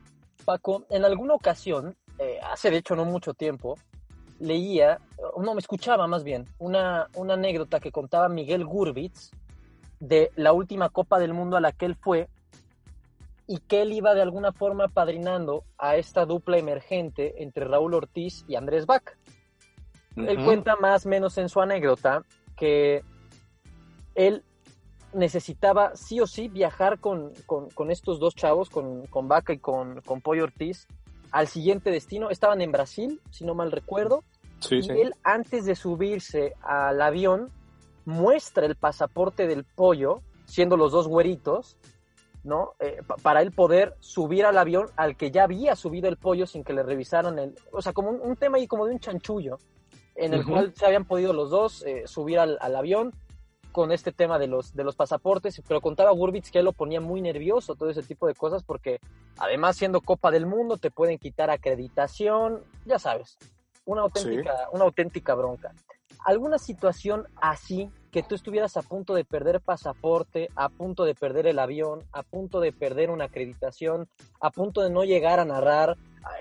[0.45, 3.75] Paco, en alguna ocasión eh, hace de hecho no mucho tiempo,
[4.39, 5.01] leía,
[5.37, 9.33] no, me escuchaba más bien, una, una anécdota que contaba Miguel Gurbitz
[9.99, 12.29] de la última Copa del Mundo a la que él fue
[13.49, 18.45] y que él iba de alguna forma padrinando a esta dupla emergente entre Raúl Ortiz
[18.47, 19.17] y Andrés Bach.
[20.27, 22.23] Él cuenta más o menos en su anécdota
[22.57, 23.03] que
[24.15, 24.43] él
[25.13, 27.33] necesitaba sí o sí viajar con,
[27.89, 30.87] estos dos chavos, con, con Vaca y con, con Pollo Ortiz,
[31.31, 32.31] al siguiente destino.
[32.31, 34.25] Estaban en Brasil, si no mal recuerdo.
[34.71, 37.51] y él, antes de subirse al avión,
[38.05, 41.77] muestra el pasaporte del pollo, siendo los dos güeritos,
[42.43, 42.73] ¿no?
[42.81, 46.65] Eh, para él poder subir al avión al que ya había subido el pollo sin
[46.65, 47.55] que le revisaran el.
[47.73, 49.59] O sea, como un, tema ahí como de un chanchullo,
[50.19, 53.13] en el cual se habían podido los dos eh, subir al, al avión
[53.73, 57.01] con este tema de los, de los pasaportes, pero contaba Gurbitz que él lo ponía
[57.01, 58.99] muy nervioso, todo ese tipo de cosas, porque
[59.37, 63.39] además siendo Copa del Mundo te pueden quitar acreditación, ya sabes,
[63.85, 65.73] una auténtica, una auténtica bronca.
[66.25, 71.47] ¿Alguna situación así que tú estuvieras a punto de perder pasaporte, a punto de perder
[71.47, 74.09] el avión, a punto de perder una acreditación,
[74.41, 75.97] a punto de no llegar a narrar,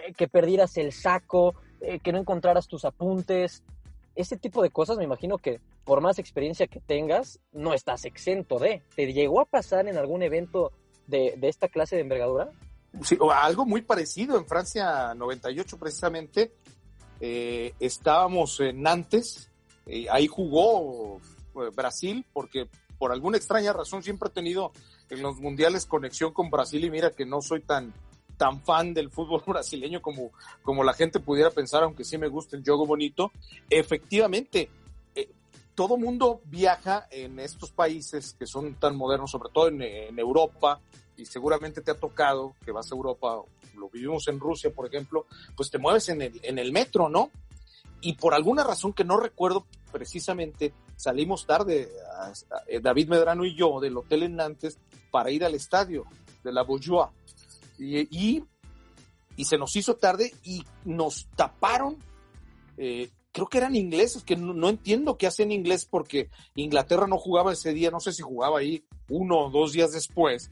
[0.07, 3.63] eh, que perdieras el saco, eh, que no encontraras tus apuntes?
[4.17, 8.59] ese tipo de cosas me imagino que por más experiencia que tengas, no estás exento
[8.59, 8.81] de.
[8.95, 10.73] ¿Te llegó a pasar en algún evento
[11.05, 12.51] de, esta clase de envergadura?
[13.03, 16.51] Sí, o algo muy parecido en Francia 98 precisamente.
[17.21, 19.49] Eh, estábamos en Nantes,
[19.85, 21.17] eh, ahí jugó
[21.55, 24.71] eh, Brasil porque por alguna extraña razón siempre he tenido
[25.09, 27.93] en los mundiales conexión con Brasil y mira que no soy tan
[28.37, 32.55] tan fan del fútbol brasileño como, como la gente pudiera pensar, aunque sí me gusta
[32.55, 33.31] el juego bonito.
[33.69, 34.69] Efectivamente,
[35.15, 35.29] eh,
[35.75, 40.79] todo mundo viaja en estos países que son tan modernos, sobre todo en, Europa,
[41.17, 43.41] y seguramente te ha tocado que vas a Europa,
[43.75, 47.31] lo vivimos en Rusia, por ejemplo, pues te mueves en el, en el metro, ¿no?
[48.01, 51.89] Y por alguna razón que no recuerdo precisamente, salimos tarde,
[52.81, 54.77] David Medrano y yo, del hotel en Nantes,
[55.09, 56.05] para ir al estadio
[56.43, 57.09] de la Bourgeois
[57.77, 58.43] y,
[59.35, 61.97] y, se nos hizo tarde y nos taparon.
[62.77, 67.53] Eh, creo que eran ingleses, que no, entiendo qué hacen inglés porque Inglaterra no jugaba
[67.53, 70.51] ese día, no sé si jugaba ahí uno o dos días después,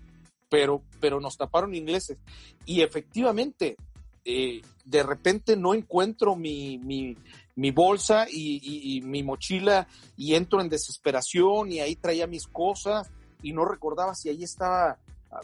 [0.49, 2.17] pero, pero nos taparon ingleses.
[2.65, 3.75] Y efectivamente,
[4.23, 7.15] eh, de repente no encuentro mi, mi,
[7.55, 13.09] mi bolsa y, mi mochila y entro en desesperación y ahí traía mis cosas
[13.41, 14.99] y no recordaba si ahí estaba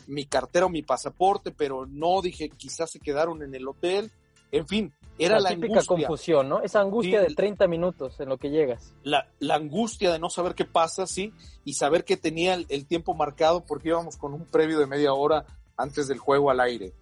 [0.08, 4.12] mi cartera o mi pasaporte, pero no dije, quizás se quedaron en el hotel.
[4.52, 6.62] En fin, era la, típica confusión, ¿no?
[6.62, 8.94] Esa angustia de 30 minutos en lo que llegas.
[9.04, 13.14] La, la, angustia de no saber qué pasa, sí, y saber que tenía el, tiempo
[13.14, 15.46] marcado porque íbamos con un previo de media hora
[15.78, 16.94] antes del juego al aire.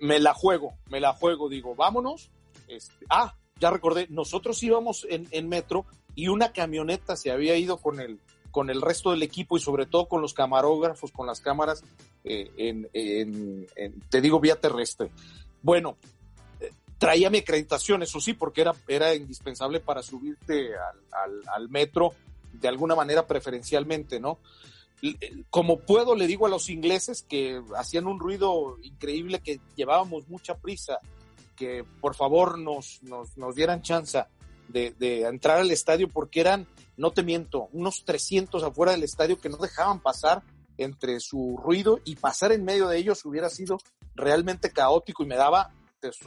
[0.00, 2.30] Me la juego, me la juego, digo, vámonos.
[2.68, 7.78] Este, ah, ya recordé, nosotros íbamos en, en, metro y una camioneta se había ido
[7.78, 8.20] con el,
[8.56, 11.84] con el resto del equipo y sobre todo con los camarógrafos, con las cámaras,
[12.24, 12.88] eh,
[14.08, 15.10] te digo, vía terrestre.
[15.60, 15.98] Bueno,
[16.58, 22.14] eh, traía mi acreditación, eso sí, porque era, era indispensable para subirte al, al, metro
[22.54, 24.38] de alguna manera preferencialmente, ¿no?
[25.50, 30.56] como puedo, le digo a los ingleses que hacían un ruido increíble, que llevábamos mucha
[30.56, 30.98] prisa,
[31.56, 34.24] que por favor nos, nos, dieran chance
[34.68, 39.48] de, entrar al estadio porque eran, no te miento, unos 300 afuera del estadio que
[39.48, 40.42] no dejaban pasar
[40.78, 43.78] entre su ruido y pasar en medio de ellos hubiera sido
[44.14, 45.72] realmente caótico y me daba,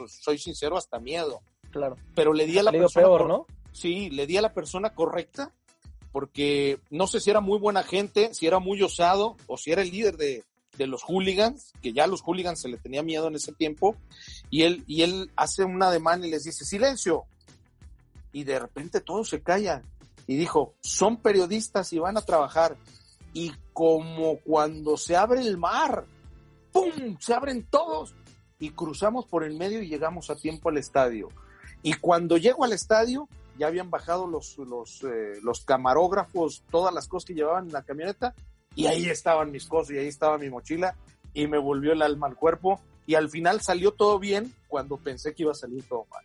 [0.06, 1.40] soy sincero, hasta miedo.
[1.70, 1.96] Claro.
[2.14, 3.06] Pero le di a la persona.
[3.06, 3.46] Peor, ¿no?
[3.72, 5.52] Sí, le di a la persona correcta
[6.12, 9.82] porque no sé si era muy buena gente, si era muy osado o si era
[9.82, 10.44] el líder de,
[10.76, 13.96] de los hooligans, que ya a los hooligans se le tenía miedo en ese tiempo,
[14.48, 17.24] y él, y él hace un ademán y les dice, silencio.
[18.32, 19.82] Y de repente todos se callan.
[20.26, 22.76] Y dijo, son periodistas y van a trabajar.
[23.32, 26.04] Y como cuando se abre el mar,
[26.72, 27.16] ¡pum!
[27.18, 28.14] Se abren todos.
[28.58, 31.28] Y cruzamos por el medio y llegamos a tiempo al estadio.
[31.82, 37.08] Y cuando llego al estadio, ya habían bajado los, los, eh, los camarógrafos, todas las
[37.08, 38.34] cosas que llevaban en la camioneta,
[38.74, 40.96] y ahí estaban mis cosas y ahí estaba mi mochila,
[41.34, 45.34] y me volvió el alma al cuerpo, y al final salió todo bien cuando pensé
[45.34, 46.24] que iba a salir todo mal.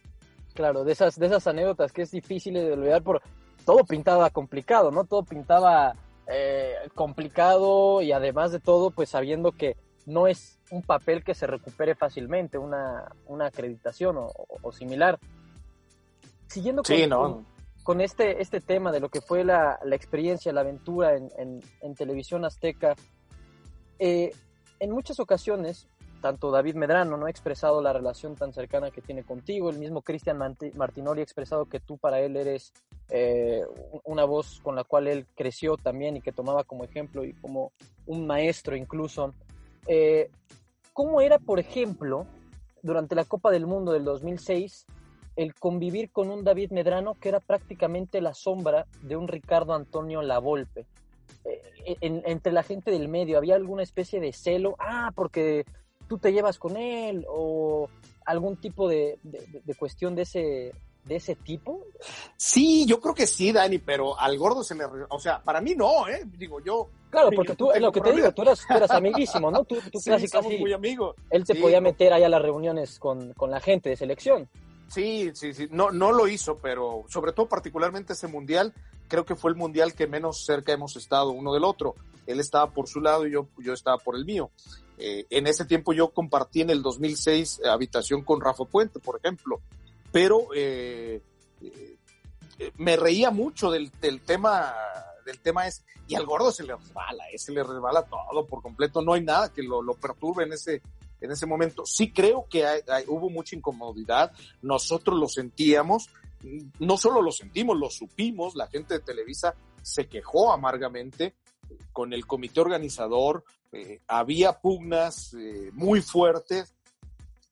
[0.55, 3.21] Claro, de esas, de esas anécdotas que es difícil de olvidar, por
[3.65, 5.03] todo pintaba complicado, ¿no?
[5.03, 5.95] Todo pintaba
[6.27, 9.75] eh, complicado y además de todo, pues sabiendo que
[10.07, 15.19] no es un papel que se recupere fácilmente, una, una acreditación o similar.
[16.47, 16.83] Siguiendo
[17.83, 22.95] con, este, este tema de lo que fue la, experiencia, la aventura en, televisión azteca,
[23.99, 24.31] eh,
[24.79, 25.87] en muchas ocasiones,
[26.25, 30.01] tanto David Medrano no ha expresado la relación tan cercana que tiene contigo, el mismo
[30.01, 32.73] Cristian Martinoli ha expresado que tú para él eres
[33.09, 33.61] eh,
[34.05, 37.73] una voz con la cual él creció también y que tomaba como ejemplo y como
[38.07, 39.35] un maestro incluso.
[39.85, 40.31] Eh,
[40.93, 42.25] ¿Cómo era, por ejemplo,
[42.81, 44.87] durante la Copa del Mundo del 2006,
[45.35, 50.23] el convivir con un David Medrano que era prácticamente la sombra de un Ricardo Antonio
[50.23, 50.87] Lavolpe.
[51.43, 55.65] Eh, entre la gente del medio había alguna especie de celo, ah, porque
[56.07, 57.89] tú te llevas con él, o
[58.25, 59.19] algún tipo de,
[59.77, 60.73] cuestión de ese,
[61.05, 61.85] de ese tipo?
[62.37, 64.85] Sí, yo creo que sí, Dani, pero al gordo se le...
[65.09, 66.23] O sea, para mí no, ¿eh?
[66.25, 66.89] Digo, yo...
[67.09, 69.63] Claro, porque tú, es lo que te digo, tú eras, amiguísimo, ¿no?
[69.63, 70.57] Tú, tú sí, casi, casi...
[70.57, 71.15] muy amigos.
[71.29, 74.49] Él te podía meter ahí a las reuniones con, con la gente de selección.
[74.87, 78.73] Sí, sí, sí, no, no lo hizo, pero sobre todo particularmente ese mundial,
[79.07, 81.95] creo que fue el mundial que menos cerca hemos estado uno del otro.
[82.27, 84.51] Él estaba por su lado y yo, yo estaba por el mío.
[84.97, 89.17] Eh, en ese tiempo yo compartí en el 2006 eh, habitación con Rafa Puente, por
[89.17, 89.61] ejemplo,
[90.11, 91.21] pero eh,
[92.77, 94.73] me reía mucho del, del tema
[95.25, 99.01] del tema es, y al gordo se le resbala, se le resbala todo por completo,
[99.01, 100.83] no hay nada que lo, lo perturbe en ese,
[101.19, 101.83] en ese momento.
[101.85, 102.63] Sí creo que
[103.07, 104.31] hubo mucha incomodidad,
[104.61, 106.09] nosotros lo sentíamos,
[106.79, 111.33] no solo lo sentimos, lo supimos, la gente de Televisa se quejó amargamente
[111.91, 116.73] con el comité organizador, eh, había pugnas eh, muy fuertes,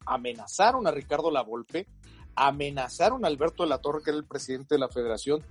[0.05, 1.87] amenazaron a Ricardo Lavolpe,
[2.35, 5.43] amenazaron a Alberto de la Torre, que era el presidente de la federación,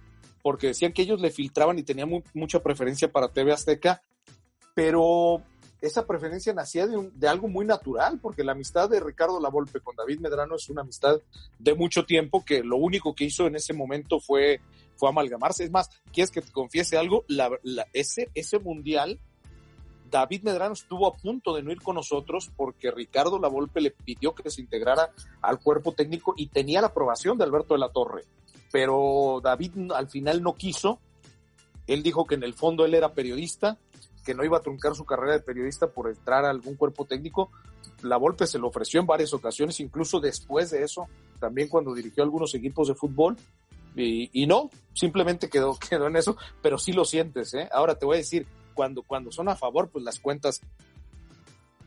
[0.42, 4.02] porque decían que ellos le filtraban y tenían mucha preferencia para TV Azteca,
[4.74, 5.42] pero
[5.82, 10.20] esa preferencia nacía de, algo muy natural, porque la amistad de Ricardo Lavolpe con David
[10.20, 11.20] Medrano es una amistad
[11.58, 14.60] de mucho tiempo que lo único que hizo en ese momento fue,
[14.96, 15.64] fue amalgamarse.
[15.64, 17.24] Es más, ¿quieres que te confiese algo?
[17.92, 19.20] ese, ese mundial,
[20.12, 24.34] David Medrano estuvo a punto de no ir con nosotros porque Ricardo Lavolpe le pidió
[24.34, 28.24] que se integrara al cuerpo técnico y tenía la aprobación de Alberto de la Torre.
[28.70, 31.00] Pero David al final no quiso.
[31.86, 33.78] Él dijo que en el fondo él era periodista,
[34.24, 37.50] que no iba a truncar su carrera de periodista por entrar a algún cuerpo técnico.
[38.02, 41.08] La Volpe se lo ofreció en varias ocasiones, incluso después de eso,
[41.40, 43.36] también cuando dirigió algunos equipos de fútbol.
[43.94, 47.68] Y, no, simplemente quedó, quedó en eso, pero sí lo sientes, ¿eh?
[47.72, 50.60] Ahora te voy a decir, cuando, cuando son a favor, pues las cuentas,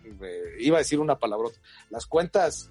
[0.03, 2.69] eh, iba a decir una palabrota, las cuentas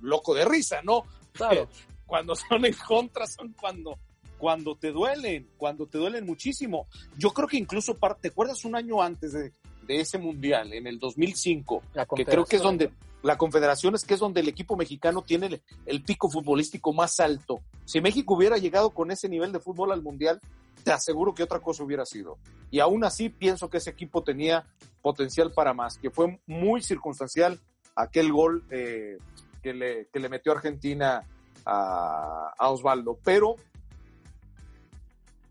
[0.00, 1.04] loco de risa, ¿no?
[1.32, 1.68] Claro.
[2.06, 3.98] cuando son en contra son cuando,
[4.38, 6.86] cuando te duelen, cuando te duelen muchísimo.
[7.16, 9.52] Yo creo que incluso, ¿te acuerdas un año antes de,
[9.86, 11.82] de ese mundial, en el 2005?
[12.14, 12.90] Que creo que es donde
[13.24, 17.62] la Confederación es que es donde el equipo mexicano tiene el, pico futbolístico más alto.
[17.86, 20.42] Si México hubiera llegado con ese nivel de fútbol al Mundial,
[20.84, 22.36] te aseguro que otra cosa hubiera sido.
[22.70, 24.66] Y aún así pienso que ese equipo tenía
[25.00, 27.58] potencial para más, que fue muy circunstancial
[27.96, 29.16] aquel gol eh,
[29.62, 31.24] que, le, que, le, metió Argentina
[31.64, 33.18] a, a Osvaldo.
[33.24, 33.56] Pero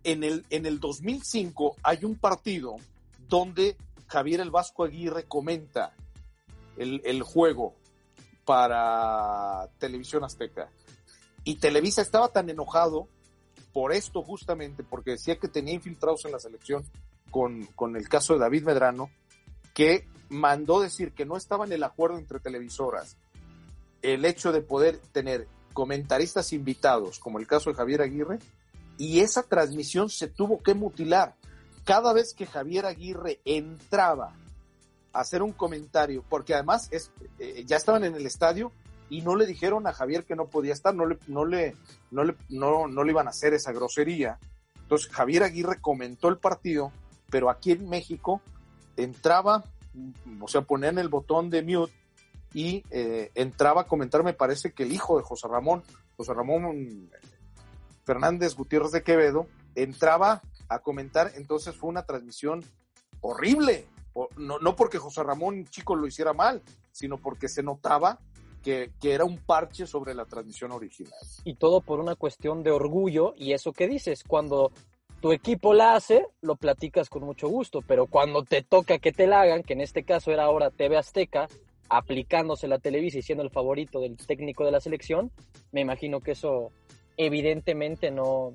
[0.04, 2.76] en el, en el 2005 hay un partido
[3.28, 5.92] donde Javier el Vasco Aguirre comenta
[6.78, 7.74] el, juego
[8.46, 10.70] para Televisión Azteca.
[11.44, 13.08] Y Televisa estaba tan enojado
[13.74, 16.84] por esto justamente, porque decía que tenía infiltrados en la selección
[17.32, 19.10] con, con, el caso de David Medrano,
[19.74, 23.18] que mandó decir que no estaba en el acuerdo entre televisoras
[24.04, 28.40] el hecho de poder tener comentaristas invitados, como el caso de Javier Aguirre,
[28.98, 31.36] y esa transmisión se tuvo que mutilar.
[31.84, 34.36] Cada vez que Javier Aguirre entraba
[35.14, 38.72] hacer un comentario, porque además es, eh, ya estaban en el estadio
[39.10, 41.76] y no le dijeron a Javier que no podía estar, no le, no le,
[42.12, 44.40] no le, no, no le iban a hacer esa grosería.
[44.82, 46.92] Entonces Javier Aguirre comentó el partido,
[47.30, 48.42] pero aquí en México
[48.98, 49.64] entraba,
[50.42, 51.94] o sea, ponían el botón de mute
[52.54, 55.84] y eh, entraba a comentar, me parece que el hijo de José Ramón,
[56.18, 57.10] José Ramón
[58.06, 62.64] Fernández Gutiérrez de Quevedo, entraba a comentar, entonces fue una transmisión
[63.22, 63.88] horrible,
[64.38, 68.20] no, no porque José Ramón Chico lo hiciera mal, sino porque se notaba
[68.64, 71.14] que, que, era un parche sobre la transmisión original.
[71.44, 74.72] Y todo por una cuestión de orgullo y eso que dices, cuando
[75.24, 79.28] tu equipo la hace, lo platicas con mucho gusto, pero cuando te toca que te
[79.28, 81.48] la hagan, que en este caso era ahora TV Azteca,
[81.90, 85.32] aplicándose la Televisa y siendo el favorito del técnico de la selección,
[85.72, 86.72] me imagino que eso
[87.18, 88.54] evidentemente no,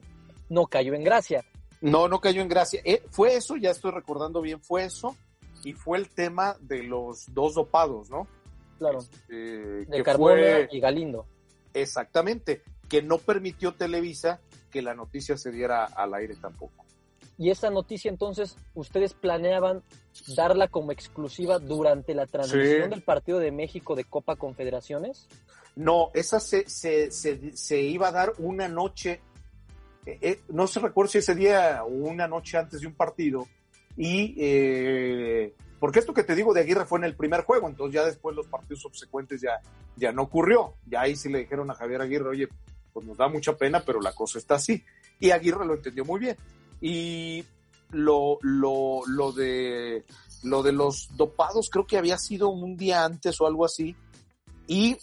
[0.48, 1.44] no cayó en gracia.
[1.80, 2.80] No, no cayó en gracia.
[2.84, 5.16] Eh, fue eso, ya estoy recordando bien, fue eso
[5.64, 8.26] y fue el tema de los dos dopados, ¿no?
[8.78, 9.00] Claro.
[9.28, 11.26] Eh, de Carbona y Galindo.
[11.74, 14.40] Exactamente, que no permitió Televisa
[14.70, 16.84] que la noticia se diera al aire tampoco.
[17.38, 19.82] Y esa noticia entonces, ¿ustedes planeaban
[20.36, 25.28] darla como exclusiva durante la transmisión del partido de México de Copa Confederaciones?
[25.76, 29.20] No, esa se, se, se, iba a dar una noche,
[30.04, 33.46] eh, eh, no se recuerda si ese día o una noche antes de un partido,
[33.98, 37.94] y eh, porque esto que te digo de Aguirre fue en el primer juego, entonces
[37.94, 39.60] ya después los partidos subsecuentes ya,
[39.96, 40.74] ya no ocurrió.
[40.86, 42.48] Ya ahí sí le dijeron a Javier Aguirre, oye,
[42.92, 44.84] pues nos da mucha pena, pero la cosa está así.
[45.18, 46.36] Y Aguirre lo entendió muy bien.
[46.80, 47.44] Y
[47.90, 50.04] lo, lo, lo, de,
[50.44, 53.96] lo de los dopados creo que había sido un día antes o algo así.
[54.68, 54.96] Y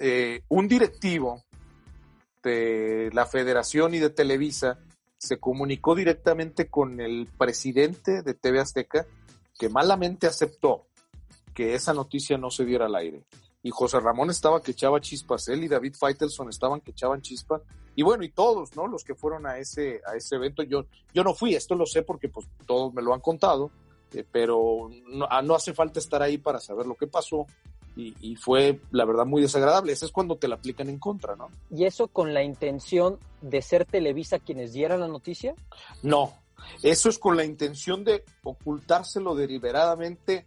[0.00, 1.44] eh, un directivo
[2.42, 4.80] de la federación y de Televisa
[5.24, 9.06] se comunicó directamente con el presidente de TV Azteca
[9.58, 10.86] que malamente aceptó
[11.54, 13.22] que esa noticia no se diera al aire.
[13.62, 17.62] Y José Ramón estaba que echaba chispas, él y David Feitelson estaban que echaban chispas.
[17.96, 18.86] Y bueno, y todos, ¿no?
[18.86, 20.84] Los que fueron a ese, a ese evento, yo,
[21.14, 23.70] yo no fui, esto lo sé porque pues todos me lo han contado,
[24.12, 24.90] eh, pero
[25.30, 27.46] ah, no, hace falta estar ahí para saber lo que pasó.
[27.96, 29.92] Y, y, fue, la verdad, muy desagradable.
[29.92, 31.48] Ese es cuando te la aplican en contra, ¿no?
[31.70, 35.54] ¿Y eso con la intención de ser Televisa quienes dieran la noticia?
[36.02, 36.34] No,
[36.82, 40.46] eso es con la intención de ocultárselo deliberadamente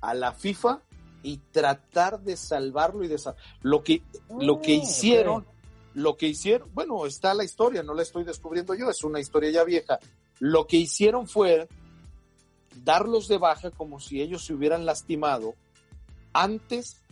[0.00, 0.80] a la FIFA
[1.22, 3.20] y tratar de salvarlo y de
[3.62, 4.02] lo que
[4.38, 5.46] lo que mm, hicieron
[5.94, 9.50] lo que hicieron bueno está la historia no la estoy descubriendo yo es una historia
[9.50, 9.98] ya vieja
[10.38, 11.68] lo que hicieron fue
[12.84, 15.54] darlos de baja como si ellos se hubieran lastimado
[16.32, 17.02] antes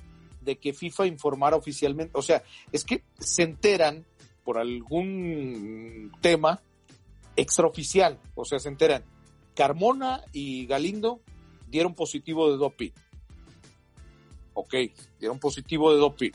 [0.40, 4.06] de que FIFA informara oficialmente o sea es que se enteran
[4.46, 6.62] por algún tema
[7.34, 9.04] extraoficial, o sea, se enteran,
[9.54, 11.20] Carmona y Galindo
[11.68, 12.92] dieron positivo de doping.
[14.54, 14.74] Ok,
[15.18, 16.30] dieron positivo de doping.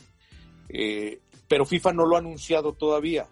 [0.70, 3.28] Eh, pero FIFA no lo ha anunciado todavía.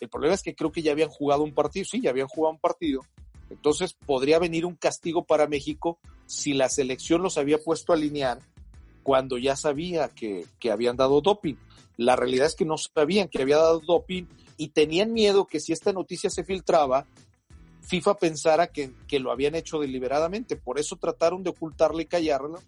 [0.00, 2.52] El problema es que creo que ya habían jugado un partido, sí, ya habían jugado
[2.52, 3.00] un partido.
[3.48, 8.40] Entonces podría venir un castigo para México si la selección los había puesto a alinear
[9.02, 11.56] cuando ya sabía que, que habían dado doping.
[11.96, 14.24] La realidad es que no sabían que había dado doping
[14.56, 17.06] y tenían miedo que si esta noticia se filtraba,
[17.82, 20.56] FIFA pensara que, lo habían hecho deliberadamente.
[20.56, 22.60] Por eso trataron de ocultarla y callarla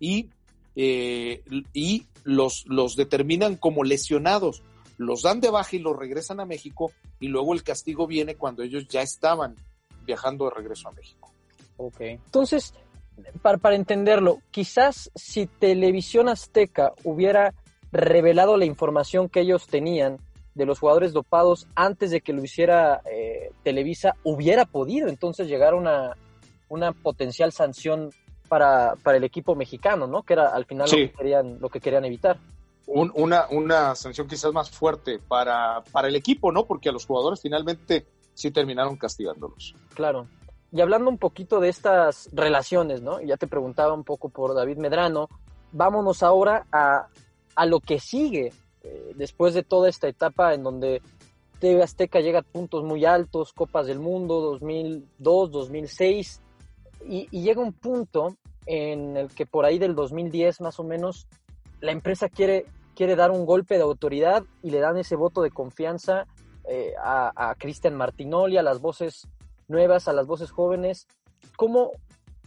[0.00, 0.30] y,
[0.74, 1.42] eh,
[1.72, 4.62] y los, los determinan como lesionados.
[4.96, 8.62] Los dan de baja y los regresan a México y luego el castigo viene cuando
[8.62, 9.56] ellos ya estaban
[10.04, 11.32] viajando de regreso a México.
[11.76, 12.00] Ok.
[12.00, 12.74] Entonces,
[13.42, 17.54] para, para entenderlo, quizás si Televisión Azteca hubiera
[17.92, 20.18] revelado la información que ellos tenían
[20.54, 25.72] de los jugadores dopados antes de que lo hiciera eh, Televisa, hubiera podido entonces llegar
[25.72, 26.16] a una,
[26.68, 28.10] una potencial sanción
[28.48, 30.22] para, para, el equipo mexicano, ¿no?
[30.22, 32.38] Que era al final lo, que querían, lo que querían evitar.
[32.86, 36.66] una, una sanción quizás más fuerte para, para el equipo, ¿no?
[36.66, 39.74] Porque a los jugadores finalmente sí terminaron castigándolos.
[39.94, 40.26] Claro.
[40.72, 43.20] Y hablando un poquito de estas relaciones, ¿no?
[43.20, 45.28] Ya te preguntaba un poco por David Medrano,
[45.70, 47.08] vámonos ahora a,
[47.54, 48.52] a lo que sigue
[48.82, 51.02] eh, después de toda esta etapa en donde
[51.60, 56.40] TV Azteca llega a puntos muy altos, Copas del Mundo 2002, 2006,
[57.06, 61.28] y, llega un punto en el que por ahí del 2010 más o menos
[61.80, 62.66] la empresa quiere,
[62.96, 66.26] quiere dar un golpe de autoridad y le dan ese voto de confianza
[66.64, 69.28] eh, a, a Cristian Martinoli, a las voces
[69.68, 71.06] nuevas, a las voces jóvenes.
[71.56, 71.92] ¿Cómo,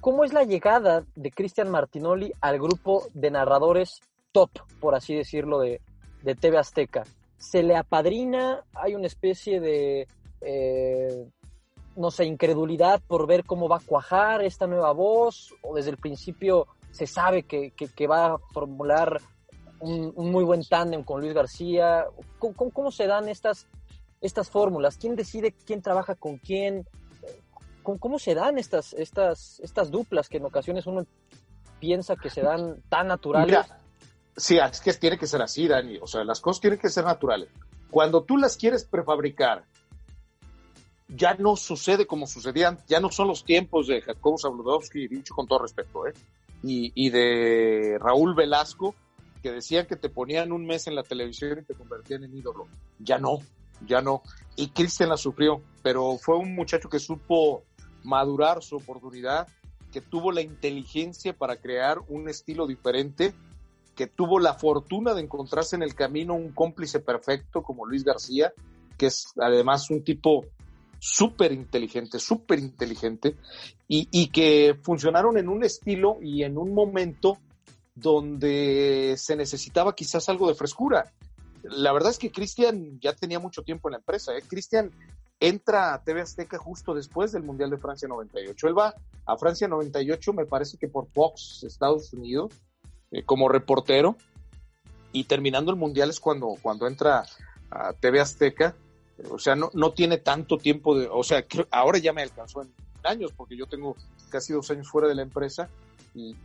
[0.01, 4.01] cómo es la llegada de Cristian Martinoli al grupo de narradores
[4.31, 5.81] top, por así decirlo, de,
[6.25, 7.03] de TV Azteca.
[7.37, 10.07] Se le apadrina, hay una especie de,
[10.41, 11.27] eh,
[11.95, 15.97] no sé, incredulidad por ver cómo va a cuajar esta nueva voz, o desde el
[15.97, 17.71] principio se sabe que,
[18.07, 19.21] va a formular
[19.79, 22.05] un, muy buen tándem con Luis García.
[22.39, 23.67] ¿Cómo, se dan estas,
[24.21, 24.97] estas fórmulas?
[24.97, 26.87] ¿Quién decide quién trabaja con quién?
[27.85, 31.05] ¿Cómo, se dan estas, estas, estas duplas que en ocasiones uno
[31.79, 33.59] piensa que se dan tan naturales?
[34.35, 35.97] Sí, es que tiene que ser así, Dani.
[36.01, 37.49] O sea, las cosas tienen que ser naturales.
[37.89, 39.63] Cuando tú las quieres prefabricar,
[41.07, 45.47] ya no sucede como sucedían, ya no son los tiempos de Jacobo Zabludowski, dicho con
[45.47, 46.13] todo respeto, ¿eh?
[46.63, 48.95] y, y, de Raúl Velasco,
[49.43, 52.67] que decían que te ponían un mes en la televisión y te convertían en ídolo.
[52.99, 53.39] Ya no,
[53.85, 54.23] ya no.
[54.55, 57.63] Y Cristian la sufrió, pero fue un muchacho que supo
[58.05, 59.47] madurar su oportunidad,
[59.91, 63.33] que tuvo la inteligencia para crear un estilo diferente
[63.95, 68.53] que tuvo la fortuna de encontrarse en el camino un cómplice perfecto como Luis García,
[68.97, 70.45] que es además un tipo
[70.99, 73.35] súper inteligente, súper inteligente,
[73.87, 77.37] y, que funcionaron en un estilo y en un momento
[77.93, 81.13] donde se necesitaba quizás algo de frescura.
[81.63, 84.35] La verdad es que Cristian ya tenía mucho tiempo en la empresa.
[84.35, 84.41] ¿eh?
[84.47, 84.91] Cristian
[85.39, 88.67] entra a TV Azteca justo después del Mundial de Francia 98.
[88.67, 92.53] Él va a Francia 98, me parece que por Fox, Estados Unidos,
[93.11, 94.15] eh, como reportero
[95.11, 97.25] y terminando el mundial es cuando, cuando entra
[97.69, 98.75] a TV Azteca.
[99.31, 102.73] O sea, no, no tiene tanto tiempo de, o sea, ahora ya me alcanzó en
[103.03, 103.95] años porque yo tengo
[104.29, 105.69] casi dos años fuera de la empresa
[106.13, 106.35] y,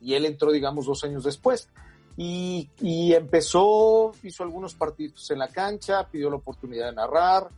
[0.00, 1.68] y, él entró, digamos, dos años después.
[2.16, 7.48] Y, y, empezó, hizo algunos partidos en la cancha, pidió la oportunidad de narrar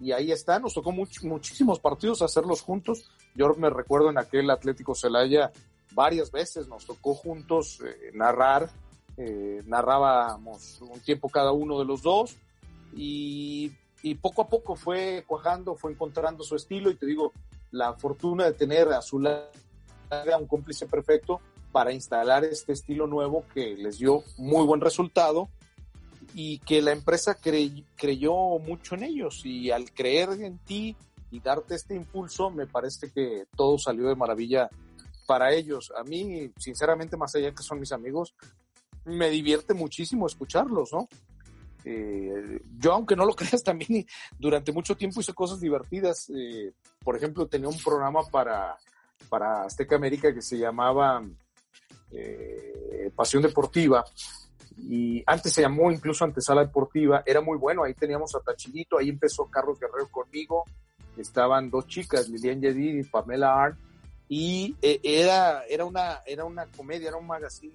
[0.00, 3.10] y ahí está, nos tocó muchísimos partidos hacerlos juntos.
[3.34, 5.50] Yo me recuerdo en aquel Atlético Celaya
[5.92, 8.70] varias veces nos tocó juntos eh, narrar,
[9.16, 12.36] eh, narrábamos un tiempo cada uno de los dos
[12.94, 13.72] y,
[14.22, 17.32] poco a poco fue cuajando, fue encontrando su estilo y te digo,
[17.72, 19.50] la fortuna de tener a su lado
[20.40, 21.40] un cómplice perfecto
[21.72, 25.50] para instalar este estilo nuevo que les dio muy buen resultado
[26.40, 30.94] y que la empresa creyó mucho en ellos y al creer en ti
[31.32, 34.70] y darte este impulso, me parece que todo salió de maravilla
[35.26, 35.92] para ellos.
[35.98, 38.36] A mí, sinceramente, más allá que son mis amigos,
[39.04, 41.08] me divierte muchísimo escucharlos, ¿no?
[41.84, 44.06] Eh, yo, aunque no lo creas, también
[44.38, 46.30] durante mucho tiempo hice cosas divertidas.
[46.30, 48.76] Eh, por ejemplo, tenía un programa para,
[49.28, 51.20] para Azteca América que se llamaba
[52.12, 54.04] eh, Pasión Deportiva.
[54.78, 57.22] Y antes se llamó incluso Antesala Deportiva.
[57.26, 57.84] Era muy bueno.
[57.84, 58.98] Ahí teníamos a Tachillito.
[58.98, 60.64] Ahí empezó Carlos Guerrero conmigo.
[61.16, 63.76] Estaban dos chicas, Lilian Yedid y Pamela Arn
[64.28, 67.74] y eh, era, era, una, era una comedia, era un magazine,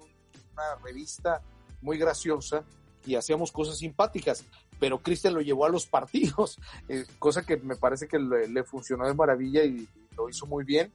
[0.52, 1.42] una revista
[1.82, 2.64] muy graciosa
[3.04, 4.44] y hacíamos cosas simpáticas,
[4.78, 6.58] pero Cristian lo llevó a los partidos,
[6.88, 10.92] eh, cosa que me parece que le, funcionó de maravilla y, lo hizo muy bien.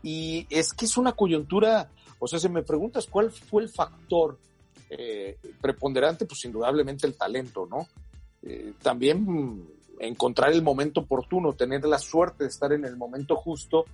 [0.00, 1.90] Y es que es una coyuntura,
[2.20, 4.38] o sea, si me preguntas cuál fue el factor
[4.90, 7.86] eh, preponderante, pues indudablemente el talento, ¿no?
[8.80, 9.66] también
[9.98, 13.84] encontrar el momento oportuno, tener la suerte de estar en el momento justo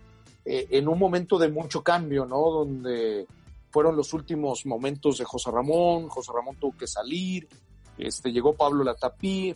[0.44, 2.50] eh, en un momento de mucho cambio, ¿no?
[2.50, 3.26] Donde
[3.70, 7.48] fueron los últimos momentos de José Ramón, José Ramón tuvo que salir,
[7.96, 9.54] este, llegó Pablo Latapí,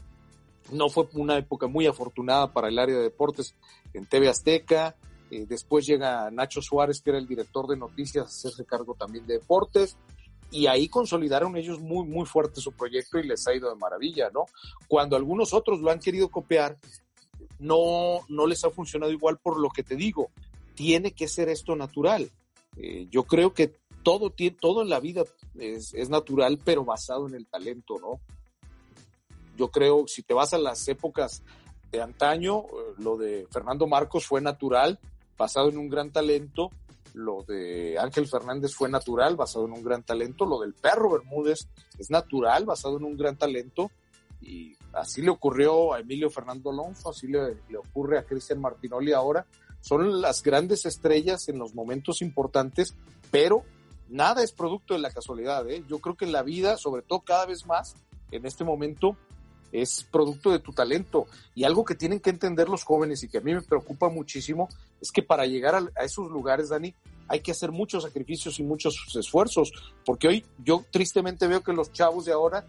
[0.72, 3.54] no fue una época muy afortunada para el área de deportes
[3.92, 4.96] en TV Azteca,
[5.30, 9.26] eh, después llega Nacho Suárez, que era el director de noticias, a hacerse cargo también
[9.26, 9.96] de deportes,
[10.50, 14.30] y ahí consolidaron ellos muy, muy fuerte su proyecto y les ha ido de maravilla,
[14.30, 14.46] ¿no?
[14.86, 16.76] Cuando algunos otros lo han querido copiar,
[17.58, 20.30] no, no les ha funcionado igual por lo que te digo
[20.78, 22.30] tiene que ser esto natural.
[22.76, 23.72] Eh, yo creo que
[24.04, 25.24] todo, todo en la vida
[25.58, 28.20] es, es natural, pero basado en el talento, ¿no?
[29.56, 31.42] Yo creo, si te vas a las épocas
[31.90, 35.00] de antaño, eh, lo de Fernando Marcos fue natural,
[35.36, 36.70] basado en un gran talento,
[37.18, 41.68] lo de Ángel Fernández fue natural, basado en un gran talento, lo del perro Bermúdez
[41.98, 43.90] es natural, basado en un gran talento,
[44.40, 49.46] y así le ocurrió a Emilio Fernando Alonso, así le, ocurre a Cristian Martinoli ahora,
[49.80, 52.94] son las grandes estrellas en los momentos importantes,
[53.32, 53.64] pero
[54.08, 55.68] nada es producto de la casualidad.
[55.68, 55.84] ¿eh?
[55.88, 57.96] Yo creo que en la vida, sobre todo cada vez más,
[58.30, 59.16] en este momento,
[59.72, 61.26] es producto de tu talento.
[61.54, 64.68] Y algo que tienen que entender los jóvenes y que a mí me preocupa muchísimo
[65.00, 66.94] es que para llegar a, esos lugares, Dani,
[67.28, 69.72] hay que hacer muchos sacrificios y muchos esfuerzos.
[70.04, 72.66] Porque hoy yo tristemente veo que los chavos de ahora,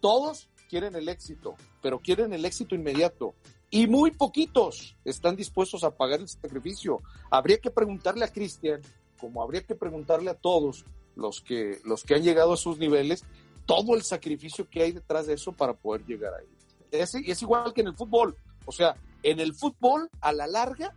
[0.00, 3.34] todos quieren el éxito, pero quieren el éxito inmediato.
[3.70, 7.02] Y muy poquitos están dispuestos a pagar el sacrificio.
[7.30, 8.80] Habría que preguntarle a Cristian,
[9.18, 10.84] como habría que preguntarle a todos
[11.16, 13.24] los que, los que han llegado a sus niveles,
[13.66, 16.46] todo el sacrificio que hay detrás de eso para poder llegar ahí.
[16.90, 18.36] Es, es igual que en el fútbol.
[18.64, 20.94] O sea, en el fútbol, a la larga,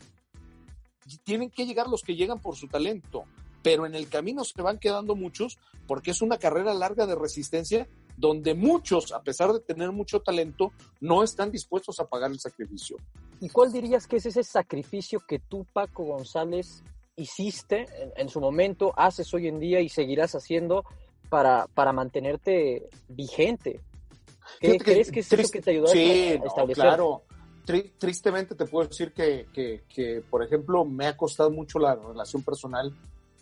[1.23, 3.25] tienen que llegar los que llegan por su talento,
[3.63, 5.57] pero en el camino se van quedando muchos
[5.87, 10.71] porque es una carrera larga de resistencia donde muchos, a pesar de tener mucho talento,
[10.99, 12.97] no están dispuestos a pagar el sacrificio.
[13.39, 16.83] ¿Y cuál dirías que es ese sacrificio que tú, Paco González,
[17.15, 20.83] hiciste en su momento, haces hoy en día y seguirás haciendo
[21.29, 23.79] para, para mantenerte vigente.
[24.59, 26.83] ¿Qué crees que es eso que te ayudó a establecer?
[26.83, 27.23] claro.
[27.97, 32.93] tristemente te puedo decir que, que, por ejemplo, me ha costado mucho la relación personal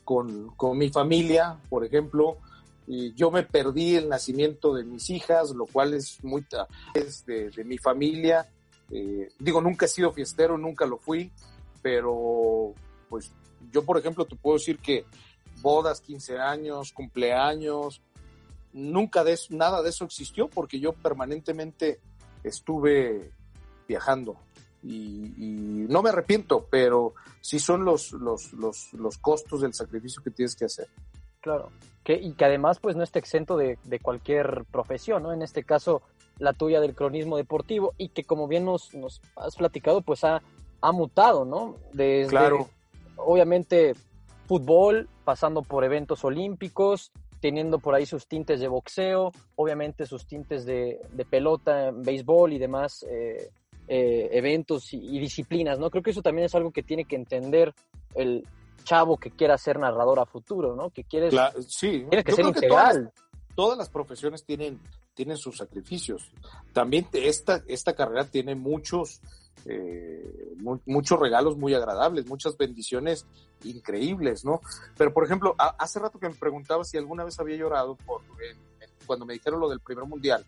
[0.03, 2.37] con, con mi familia, por ejemplo.
[2.85, 6.45] Y yo me perdí el nacimiento de mis hijas, lo cual es muy
[6.93, 8.47] es de, de mi familia.
[8.91, 11.31] Eh, digo, nunca he sido fiestero, nunca lo fui,
[11.81, 12.73] pero
[13.09, 13.31] pues
[13.71, 15.05] yo, por ejemplo, te puedo decir que
[15.61, 18.01] bodas, 15 años, cumpleaños,
[18.73, 21.99] nunca de eso, nada de eso existió porque yo permanentemente
[22.43, 23.31] estuve
[23.87, 24.37] viajando
[24.83, 30.31] y, no me arrepiento, pero sí son los, los, los, los, costos del sacrificio que
[30.31, 30.87] tienes que hacer.
[31.41, 31.71] Claro,
[32.03, 35.33] que, y que además pues no está exento de, de, cualquier profesión, ¿no?
[35.33, 36.01] En este caso
[36.39, 40.41] la tuya del cronismo deportivo y que como bien nos, nos has platicado pues ha,
[40.81, 41.75] ha mutado, ¿no?
[41.93, 42.69] Desde, claro.
[43.15, 43.95] Obviamente
[44.47, 47.11] fútbol, pasando por eventos olímpicos,
[47.41, 53.05] teniendo por ahí sus tintes de boxeo, obviamente sus tintes de, pelota, béisbol y demás
[53.11, 53.51] eh,
[53.89, 55.89] eh, eventos y, disciplinas, ¿no?
[55.89, 57.73] Creo que eso también es algo que tiene que entender
[58.15, 58.47] el
[58.85, 60.91] chavo que quiera ser narrador a futuro, ¿no?
[60.91, 61.29] Que quiere,
[61.67, 63.11] sí, tiene que ser integral.
[63.53, 64.79] todas, las profesiones tienen,
[65.13, 66.31] tienen sus sacrificios.
[66.71, 69.19] También esta, esta carrera tiene muchos
[69.65, 70.55] eh,
[70.85, 73.25] muchos regalos muy agradables, muchas bendiciones
[73.63, 74.61] increíbles, ¿no?
[74.97, 78.21] Pero, por ejemplo, hace rato que me preguntaba si alguna vez había llorado por,
[79.05, 80.45] cuando me dijeron lo del primer mundial.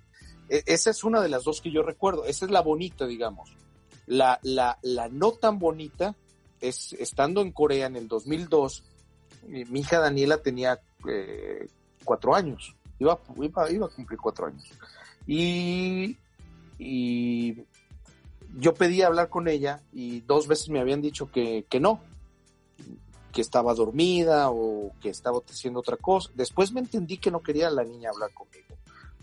[0.49, 2.25] E, esa es una de las dos que yo recuerdo.
[2.25, 3.55] Esa es la bonita, digamos.
[4.05, 6.15] La, la, la no tan bonita
[6.61, 8.83] es estando en Corea en el 2002.
[9.47, 11.67] Mi, hija Daniela tenía eh,
[12.03, 12.75] cuatro años.
[12.99, 14.63] Iba, iba, iba a cumplir cuatro años.
[15.25, 16.17] Y,
[16.77, 17.63] y
[18.57, 22.01] yo pedí hablar con ella y dos veces me habían dicho que, que no,
[23.31, 26.31] que estaba dormida o que estaba haciendo otra cosa.
[26.35, 28.75] Después me entendí que no quería la niña hablar conmigo,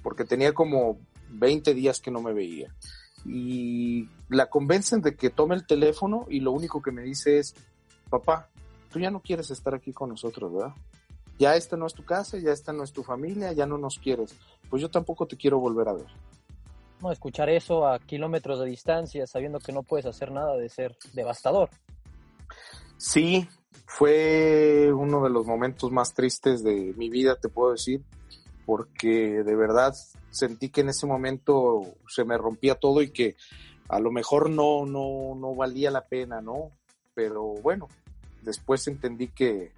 [0.02, 0.98] porque tenía como
[1.30, 2.74] 20 días que no me veía.
[3.24, 7.54] Y la convencen de que tome el teléfono y lo único que me dice es,
[8.08, 8.48] papá,
[8.92, 10.74] tú ya no quieres estar aquí con nosotros, ¿verdad?
[11.38, 13.98] Ya esta no es tu casa, ya esta no es tu familia, ya no nos
[13.98, 14.34] quieres.
[14.70, 16.06] Pues yo tampoco te quiero volver a ver.
[17.00, 20.96] No, escuchar eso a kilómetros de distancia, sabiendo que no puedes hacer nada, de ser
[21.12, 21.68] devastador.
[22.96, 23.46] Sí,
[23.86, 28.02] fue uno de los momentos más tristes de mi vida, te puedo decir,
[28.64, 29.94] porque de verdad
[30.30, 33.36] sentí que en ese momento se me rompía todo y que
[33.88, 36.70] a lo mejor no, no, no valía la pena, ¿no?
[37.14, 37.88] Pero bueno,
[38.42, 39.72] después entendí que,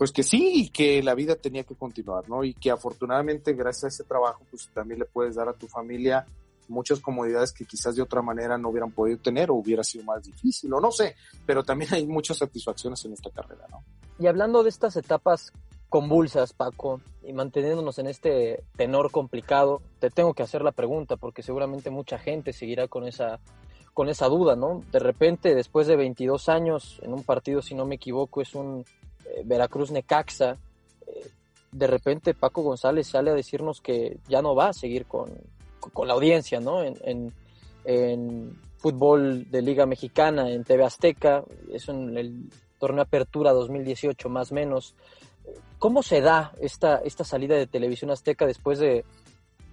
[0.00, 2.42] pues que sí, y que la vida tenía que continuar, ¿no?
[2.42, 6.24] Y que afortunadamente gracias a ese trabajo, pues también le puedes dar a tu familia
[6.68, 10.22] muchas comodidades que quizás de otra manera no hubieran podido tener o hubiera sido más
[10.24, 13.84] difícil, o no sé, pero también hay muchas satisfacciones en esta carrera, ¿no?
[14.18, 15.52] Y hablando de estas etapas
[15.90, 21.42] convulsas, Paco, y manteniéndonos en este tenor complicado, te tengo que hacer la pregunta porque
[21.42, 23.38] seguramente mucha gente seguirá con esa
[23.92, 24.82] con esa duda, ¿no?
[24.92, 28.86] De repente, después de 22 años en un partido, si no me equivoco, es un
[29.44, 30.56] Veracruz Necaxa,
[31.06, 31.30] eh,
[31.72, 35.30] de repente Paco González sale a decirnos que ya no va a seguir con,
[35.92, 36.82] con la audiencia, ¿no?
[36.82, 37.32] En,
[38.76, 44.94] fútbol de Liga Mexicana, en TV Azteca, es en el torneo Apertura 2018 más menos.
[45.78, 49.04] ¿Cómo se da esta, esta salida de Televisión Azteca después de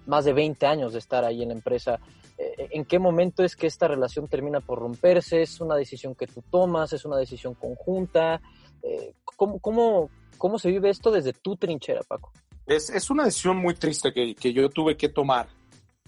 [0.04, 2.00] más de 20 años de estar ahí en la empresa?
[2.36, 5.40] Eh, ¿En qué momento es que esta relación termina por romperse?
[5.40, 6.92] ¿Es una decisión que tú tomas?
[6.92, 8.42] ¿Es una decisión conjunta?
[8.82, 12.32] Eh, ¿cómo, cómo, cómo se vive esto desde tu trinchera, Paco?
[12.66, 15.48] Es, es una decisión muy triste que, que, yo tuve que tomar.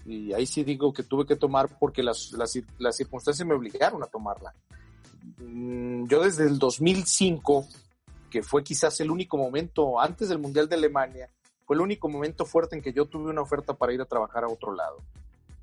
[0.05, 4.03] Y ahí sí digo que tuve que tomar porque las, las, las circunstancias me obligaron
[4.03, 4.53] a tomarla.
[5.37, 7.67] Mm, yo desde el 2005,
[8.29, 11.29] que fue quizás el único momento antes del Mundial de Alemania,
[11.65, 14.43] fue el único momento fuerte en que yo tuve una oferta para ir a trabajar
[14.43, 14.97] a otro lado.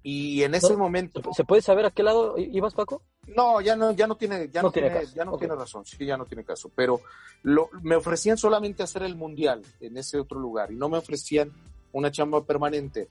[0.03, 1.20] Y en ese momento...
[1.34, 3.03] ¿Se puede saber a qué lado ibas, Paco?
[3.26, 6.16] No, ya no, ya no tiene, ya no, tiene, ya no tiene razón, sí, ya
[6.16, 6.70] no tiene caso.
[6.74, 7.01] Pero
[7.42, 11.53] lo, me ofrecían solamente hacer el mundial en ese otro lugar y no me ofrecían
[11.92, 13.09] una chamba permanente.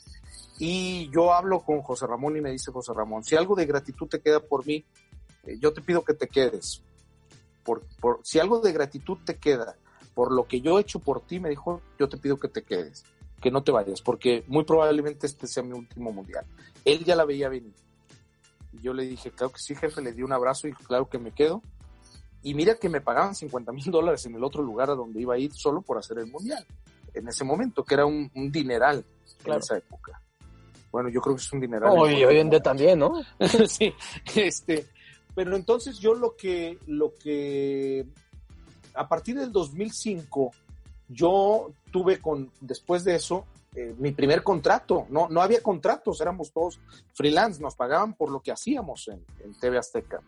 [0.59, 4.07] Y yo hablo con José Ramón y me dice José Ramón, si algo de gratitud
[4.07, 4.83] te queda por mí,
[5.43, 6.81] eh, yo te pido que te quedes.
[7.63, 9.75] Por, por, si algo de gratitud te queda
[10.17, 12.63] por lo que yo he hecho por ti, me dijo, yo te pido que te
[12.63, 13.03] quedes,
[13.41, 16.45] que no te vayas, porque muy probablemente este sea mi último mundial.
[16.85, 17.73] Él ya la veía venir.
[18.73, 21.19] Y yo le dije, claro que sí, jefe, le di un abrazo y claro que
[21.19, 21.61] me quedo.
[22.43, 25.35] Y mira que me pagaban 50 mil dólares en el otro lugar a donde iba
[25.35, 26.65] a ir solo por hacer el mundial.
[27.13, 29.03] En ese momento, que era un, dineral
[29.45, 30.21] en esa época.
[30.91, 31.91] Bueno, yo creo que es un dineral.
[31.95, 33.13] Hoy, hoy en día también, ¿no?
[33.67, 33.93] sí,
[34.35, 34.87] este,
[35.35, 38.05] pero entonces yo lo que, lo que,
[38.93, 40.51] a partir del 2005,
[41.07, 43.45] yo tuve con, después de eso,
[43.75, 45.05] eh, mi primer contrato.
[45.09, 46.79] No, no había contratos, éramos todos
[47.13, 49.23] freelance, nos pagaban por lo que hacíamos en,
[49.59, 50.21] TV Azteca.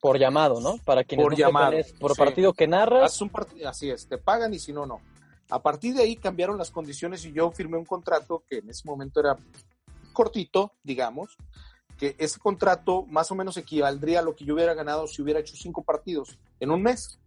[0.00, 0.78] Por llamado, ¿no?
[0.84, 1.76] Para quienes por llamado.
[2.00, 3.20] por partido que narras.
[3.20, 3.30] Un
[3.66, 5.00] así es, te pagan y si no, no.
[5.50, 8.86] A partir de ahí cambiaron las condiciones y yo firmé un contrato que en ese
[8.86, 9.36] momento era
[10.12, 11.36] cortito, digamos,
[11.96, 15.38] que ese contrato más o menos equivaldría a lo que yo hubiera ganado si hubiera
[15.38, 17.19] hecho cinco partidos en un mes.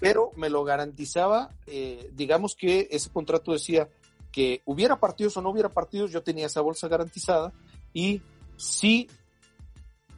[0.00, 3.88] Pero me lo garantizaba, eh, digamos que ese contrato decía
[4.30, 7.52] que hubiera partidos o no hubiera partidos, yo tenía esa bolsa garantizada
[7.92, 8.22] y
[8.56, 9.08] si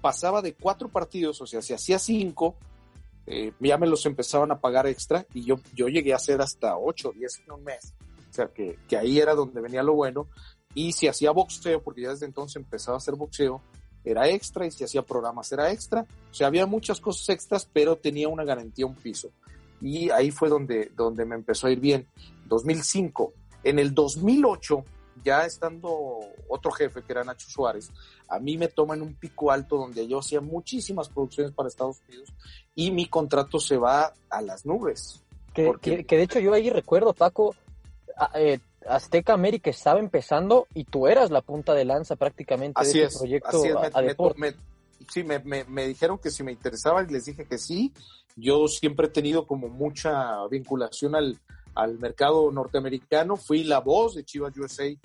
[0.01, 2.57] pasaba de cuatro partidos, o sea, si hacía cinco,
[3.27, 6.77] eh, ya me los empezaban a pagar extra y yo, yo llegué a hacer hasta
[6.77, 7.95] ocho, diez en un mes.
[8.31, 10.29] O sea, que, que ahí era donde venía lo bueno
[10.75, 13.63] y si hacía boxeo, porque ya desde entonces empezaba a hacer boxeo,
[14.05, 16.07] era extra, y si hacía programas era extra.
[16.31, 19.31] O sea, había muchas cosas extras, pero tenía una garantía, un piso.
[19.81, 22.07] Y ahí fue donde, donde me empezó a ir bien.
[22.47, 23.33] 2005.
[23.65, 24.85] En el 2008,
[25.25, 27.91] ya estando otro jefe, que era Nacho Suárez,
[28.29, 32.33] a mí me toman un pico alto donde yo hacía muchísimas producciones para Estados Unidos
[32.75, 35.23] y mi contrato se va a las nubes.
[35.53, 37.55] Que, que, de hecho yo ahí recuerdo, Paco,
[38.35, 43.07] eh, Azteca América estaba empezando y tú eras la punta de lanza prácticamente así de
[43.07, 44.35] ese proyecto
[45.11, 47.93] sí, me, dijeron que si me interesaba y les dije que sí.
[48.37, 51.39] Yo siempre he tenido como mucha vinculación al,
[51.99, 53.37] mercado norteamericano.
[53.37, 54.99] Fui la voz de Chivas USA eh,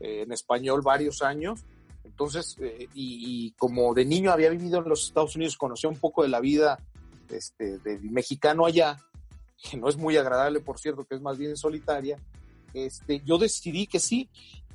[0.00, 1.64] en español varios años.
[2.02, 6.22] Entonces, eh, y, como de niño había vivido en los Estados Unidos, conocía un poco
[6.22, 6.78] de la vida
[7.28, 8.98] este, del mexicano allá,
[9.62, 12.18] que no es muy agradable, por cierto, que es más bien solitaria
[12.74, 14.28] este, yo decidí que sí.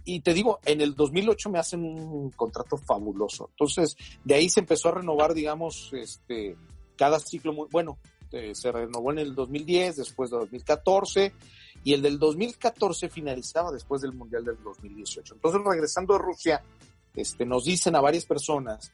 [0.05, 3.49] Y te digo, en el 2008 me hacen un contrato fabuloso.
[3.51, 6.55] Entonces, de ahí se empezó a renovar, digamos, este,
[6.95, 7.99] cada ciclo muy, bueno,
[8.31, 11.33] eh, se renovó en el 2010, después de 2014,
[11.83, 15.35] y el del 2014 finalizaba después del Mundial del 2018.
[15.35, 16.63] Entonces, regresando a Rusia,
[17.15, 18.91] este, nos dicen a varias personas.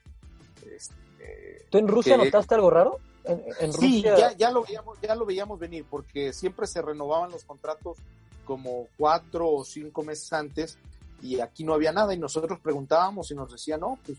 [0.66, 3.00] Este, ¿Tú en Rusia notaste algo raro?
[3.26, 7.44] En, sí, ya, ya, lo veíamos, ya lo veíamos venir, porque siempre se renovaban los
[7.44, 7.98] contratos
[8.46, 10.78] como cuatro o cinco meses antes
[11.22, 14.18] y aquí no había nada y nosotros preguntábamos y nos decían, no, pues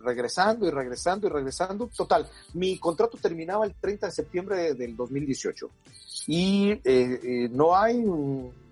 [0.00, 1.88] regresando y regresando y regresando.
[1.88, 5.70] Total, mi contrato terminaba el 30 de septiembre del 2018
[6.26, 8.04] y eh, eh, no hay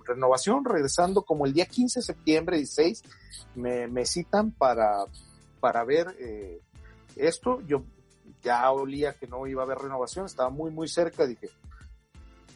[0.04, 3.02] renovación, regresando como el día 15 de septiembre, 16,
[3.56, 5.04] me, me citan para,
[5.60, 6.60] para ver eh,
[7.16, 7.60] esto.
[7.66, 7.82] Yo
[8.42, 11.50] ya olía que no iba a haber renovación, estaba muy, muy cerca, dije,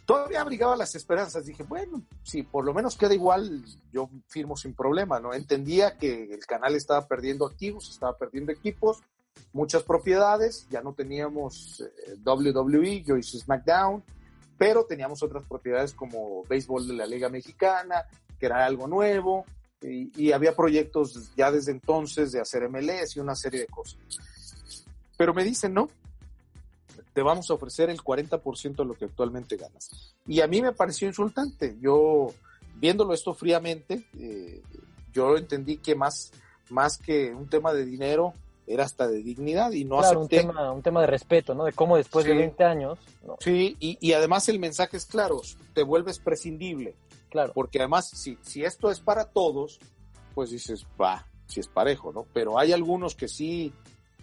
[0.04, 1.46] todavía abrigaba las esperanzas.
[1.46, 5.34] Dije, bueno, si por lo menos queda igual, yo firmo sin problema, ¿no?
[5.34, 9.02] Entendía que el canal estaba perdiendo activos, estaba perdiendo equipos,
[9.52, 14.02] muchas propiedades, ya no teníamos eh, WWE, yo hice SmackDown,
[14.58, 18.04] pero teníamos otras propiedades como béisbol de la Liga Mexicana,
[18.38, 19.44] que era algo nuevo,
[19.80, 23.98] y, y había proyectos ya desde entonces de hacer MLS y una serie de cosas.
[25.16, 25.88] Pero me dicen, no,
[27.14, 30.14] te vamos a ofrecer el 40% de lo que actualmente ganas.
[30.26, 31.78] Y a mí me pareció insultante.
[31.80, 32.28] Yo,
[32.74, 34.60] viéndolo esto fríamente, eh,
[35.12, 36.32] yo entendí que más,
[36.70, 38.34] más que un tema de dinero,
[38.66, 41.64] era hasta de dignidad y no claro, Un tema, un tema de respeto, ¿no?
[41.64, 42.98] De cómo después de 20 años...
[43.38, 45.40] Sí, y, y, además el mensaje es claro,
[45.74, 46.94] te vuelves prescindible.
[47.30, 47.52] Claro.
[47.52, 49.78] Porque además, si, si esto es para todos,
[50.34, 52.26] pues dices, va, si es parejo, ¿no?
[52.32, 53.72] Pero hay algunos que sí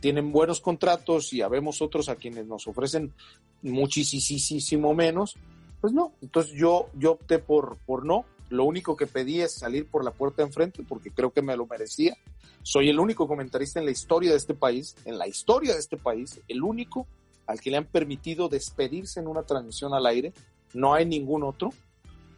[0.02, 3.14] tienen buenos contratos y habemos otros a quienes nos ofrecen
[3.62, 5.38] muchísimo menos,
[5.80, 6.14] pues no.
[6.22, 8.26] Entonces yo, yo opté por, por no.
[8.50, 11.56] Lo único que pedí es salir por la puerta de enfrente porque creo que me
[11.56, 12.18] lo merecía.
[12.64, 15.98] Soy el único comentarista en la historia de este país, en la historia de este
[15.98, 17.08] país, el único
[17.48, 20.34] al que le han permitido despedirse en una transmisión al aire.
[20.74, 21.72] No hay ningún otro.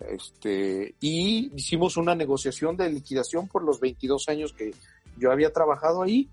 [0.10, 4.74] Este, y hicimos una negociación de liquidación por los 22 años que
[5.18, 6.30] yo había trabajado ahí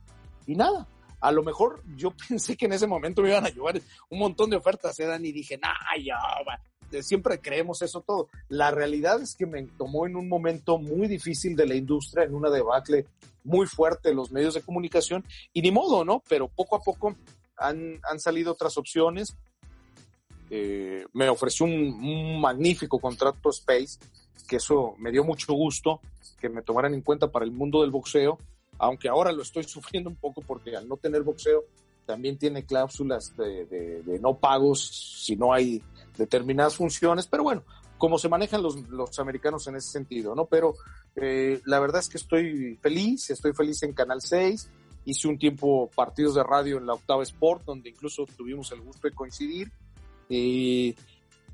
[0.47, 0.89] y nada.
[1.21, 4.51] A lo mejor yo pensé que en ese momento me iban a llevar un montón
[4.51, 6.18] de ofertas, ¿eh, Y dije, nah, ya,
[7.03, 8.29] siempre creemos eso todo.
[8.49, 12.35] La realidad es que me tomó en un momento muy difícil de la industria, en
[12.35, 13.07] una debacle
[13.45, 16.23] muy fuerte los medios de comunicación, y ni modo, ¿no?
[16.29, 17.14] Pero poco a poco
[17.57, 19.37] han, han salido otras opciones.
[20.51, 23.99] Eh, me ofreció un, magnífico contrato Space,
[24.49, 26.01] que eso me dio mucho gusto
[26.41, 28.39] que me tomaran en cuenta para el mundo del boxeo,
[28.81, 31.64] aunque ahora lo estoy sufriendo un poco porque al no tener boxeo
[32.07, 35.81] también tiene cláusulas de, no pagos si no hay
[36.16, 37.62] determinadas funciones, pero bueno,
[37.99, 40.47] como se manejan los, los americanos en ese sentido, ¿no?
[40.47, 40.74] Pero
[41.14, 44.70] eh, la verdad es que estoy feliz, estoy feliz en Canal 6,
[45.05, 49.07] hice un tiempo partidos de radio en la Octava Sport, donde incluso tuvimos el gusto
[49.07, 49.70] de coincidir,
[50.28, 50.97] y,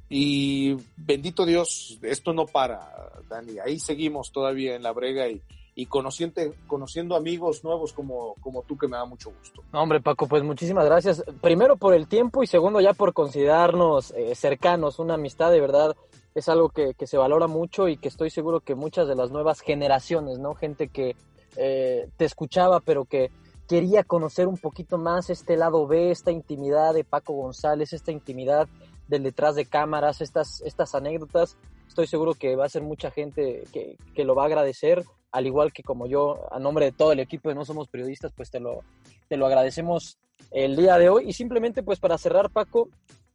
[0.09, 5.43] y bendito Dios, esto no para, Dani, ahí seguimos todavía en la brega y,
[5.79, 9.63] y conociendo, amigos nuevos como, como tú, que me da mucho gusto.
[9.73, 11.23] hombre, Paco, pues muchísimas gracias.
[11.43, 14.99] Primero por el tiempo y segundo ya por considerarnos eh, cercanos.
[14.99, 15.95] Una amistad de verdad
[16.35, 19.61] es algo que, se valora mucho y que estoy seguro que muchas de las nuevas
[19.61, 20.55] generaciones, ¿no?
[20.55, 21.15] Gente que
[21.57, 23.31] eh, te escuchaba, pero que
[23.69, 28.67] quería conocer un poquito más este lado B, esta intimidad de Paco González, esta intimidad
[29.09, 31.59] del detrás de cámaras, estas, estas anécdotas.
[31.87, 35.05] Estoy seguro que va a ser mucha gente que, que lo va a agradecer
[35.37, 38.33] al igual que como yo, a nombre de todo el equipo de No Somos Periodistas,
[38.35, 38.81] pues te lo,
[39.29, 40.17] te lo agradecemos
[40.51, 41.29] el día de hoy.
[41.29, 42.89] Y simplemente, pues para cerrar, Paco,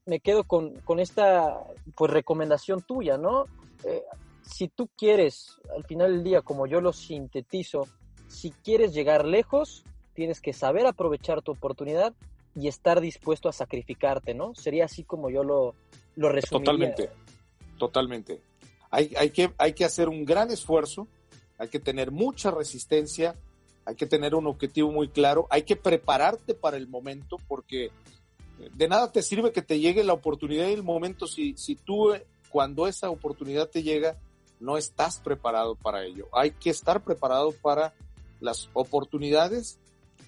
[0.08, 1.60] me quedo con, con esta
[1.95, 3.45] pues recomendación tuya, ¿no?
[3.84, 4.02] Eh,
[4.41, 7.88] si tú quieres, al final del día, como yo lo sintetizo,
[8.28, 9.84] si quieres llegar lejos,
[10.16, 12.16] tienes que saber aprovechar tu oportunidad
[12.56, 14.56] y estar dispuesto a sacrificarte, ¿no?
[14.56, 15.76] Sería así como yo lo,
[16.16, 16.66] lo resumiría.
[16.66, 17.10] Totalmente,
[17.78, 18.41] totalmente.
[18.89, 21.08] Hay, hay, que, hay que hacer un gran esfuerzo,
[21.62, 23.36] hay que tener mucha resistencia,
[23.86, 27.91] hay que tener un objetivo muy claro, hay que prepararte para el momento porque
[28.74, 32.14] de nada te sirve que te llegue la oportunidad y el momento si, si tú
[32.49, 34.18] cuando esa oportunidad te llega
[34.59, 36.30] no estás preparado para ello.
[36.34, 37.93] Hay que estar preparado para
[38.39, 39.78] las oportunidades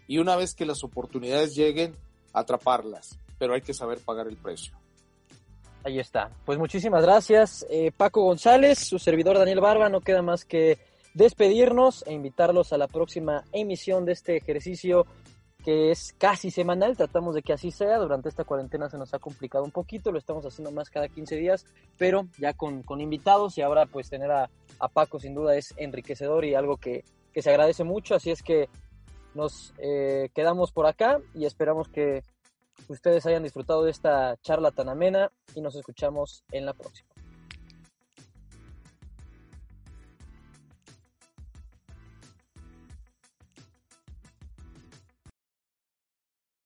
[0.08, 1.96] y una vez que las oportunidades lleguen,
[2.32, 4.78] atraparlas, pero hay que saber pagar el precio.
[5.84, 6.30] Ahí está.
[6.46, 12.04] Pues muchísimas gracias, eh, Paco González, su servidor Daniel Barba, no queda más que despedirnos
[12.08, 15.06] e invitarlos a la próxima emisión de este ejercicio
[15.64, 19.20] que es casi semanal, tratamos de que así sea, durante esta cuarentena se nos ha
[19.20, 21.66] complicado un poquito, lo estamos haciendo más cada 15 días,
[21.98, 24.50] pero ya con, invitados y ahora pues tener a,
[24.92, 28.70] Paco sin duda es enriquecedor y algo que, se agradece mucho, así es que
[29.34, 32.22] nos eh, quedamos por acá y esperamos que
[32.90, 37.13] ustedes hayan disfrutado de esta charla tan amena y nos escuchamos en la próxima.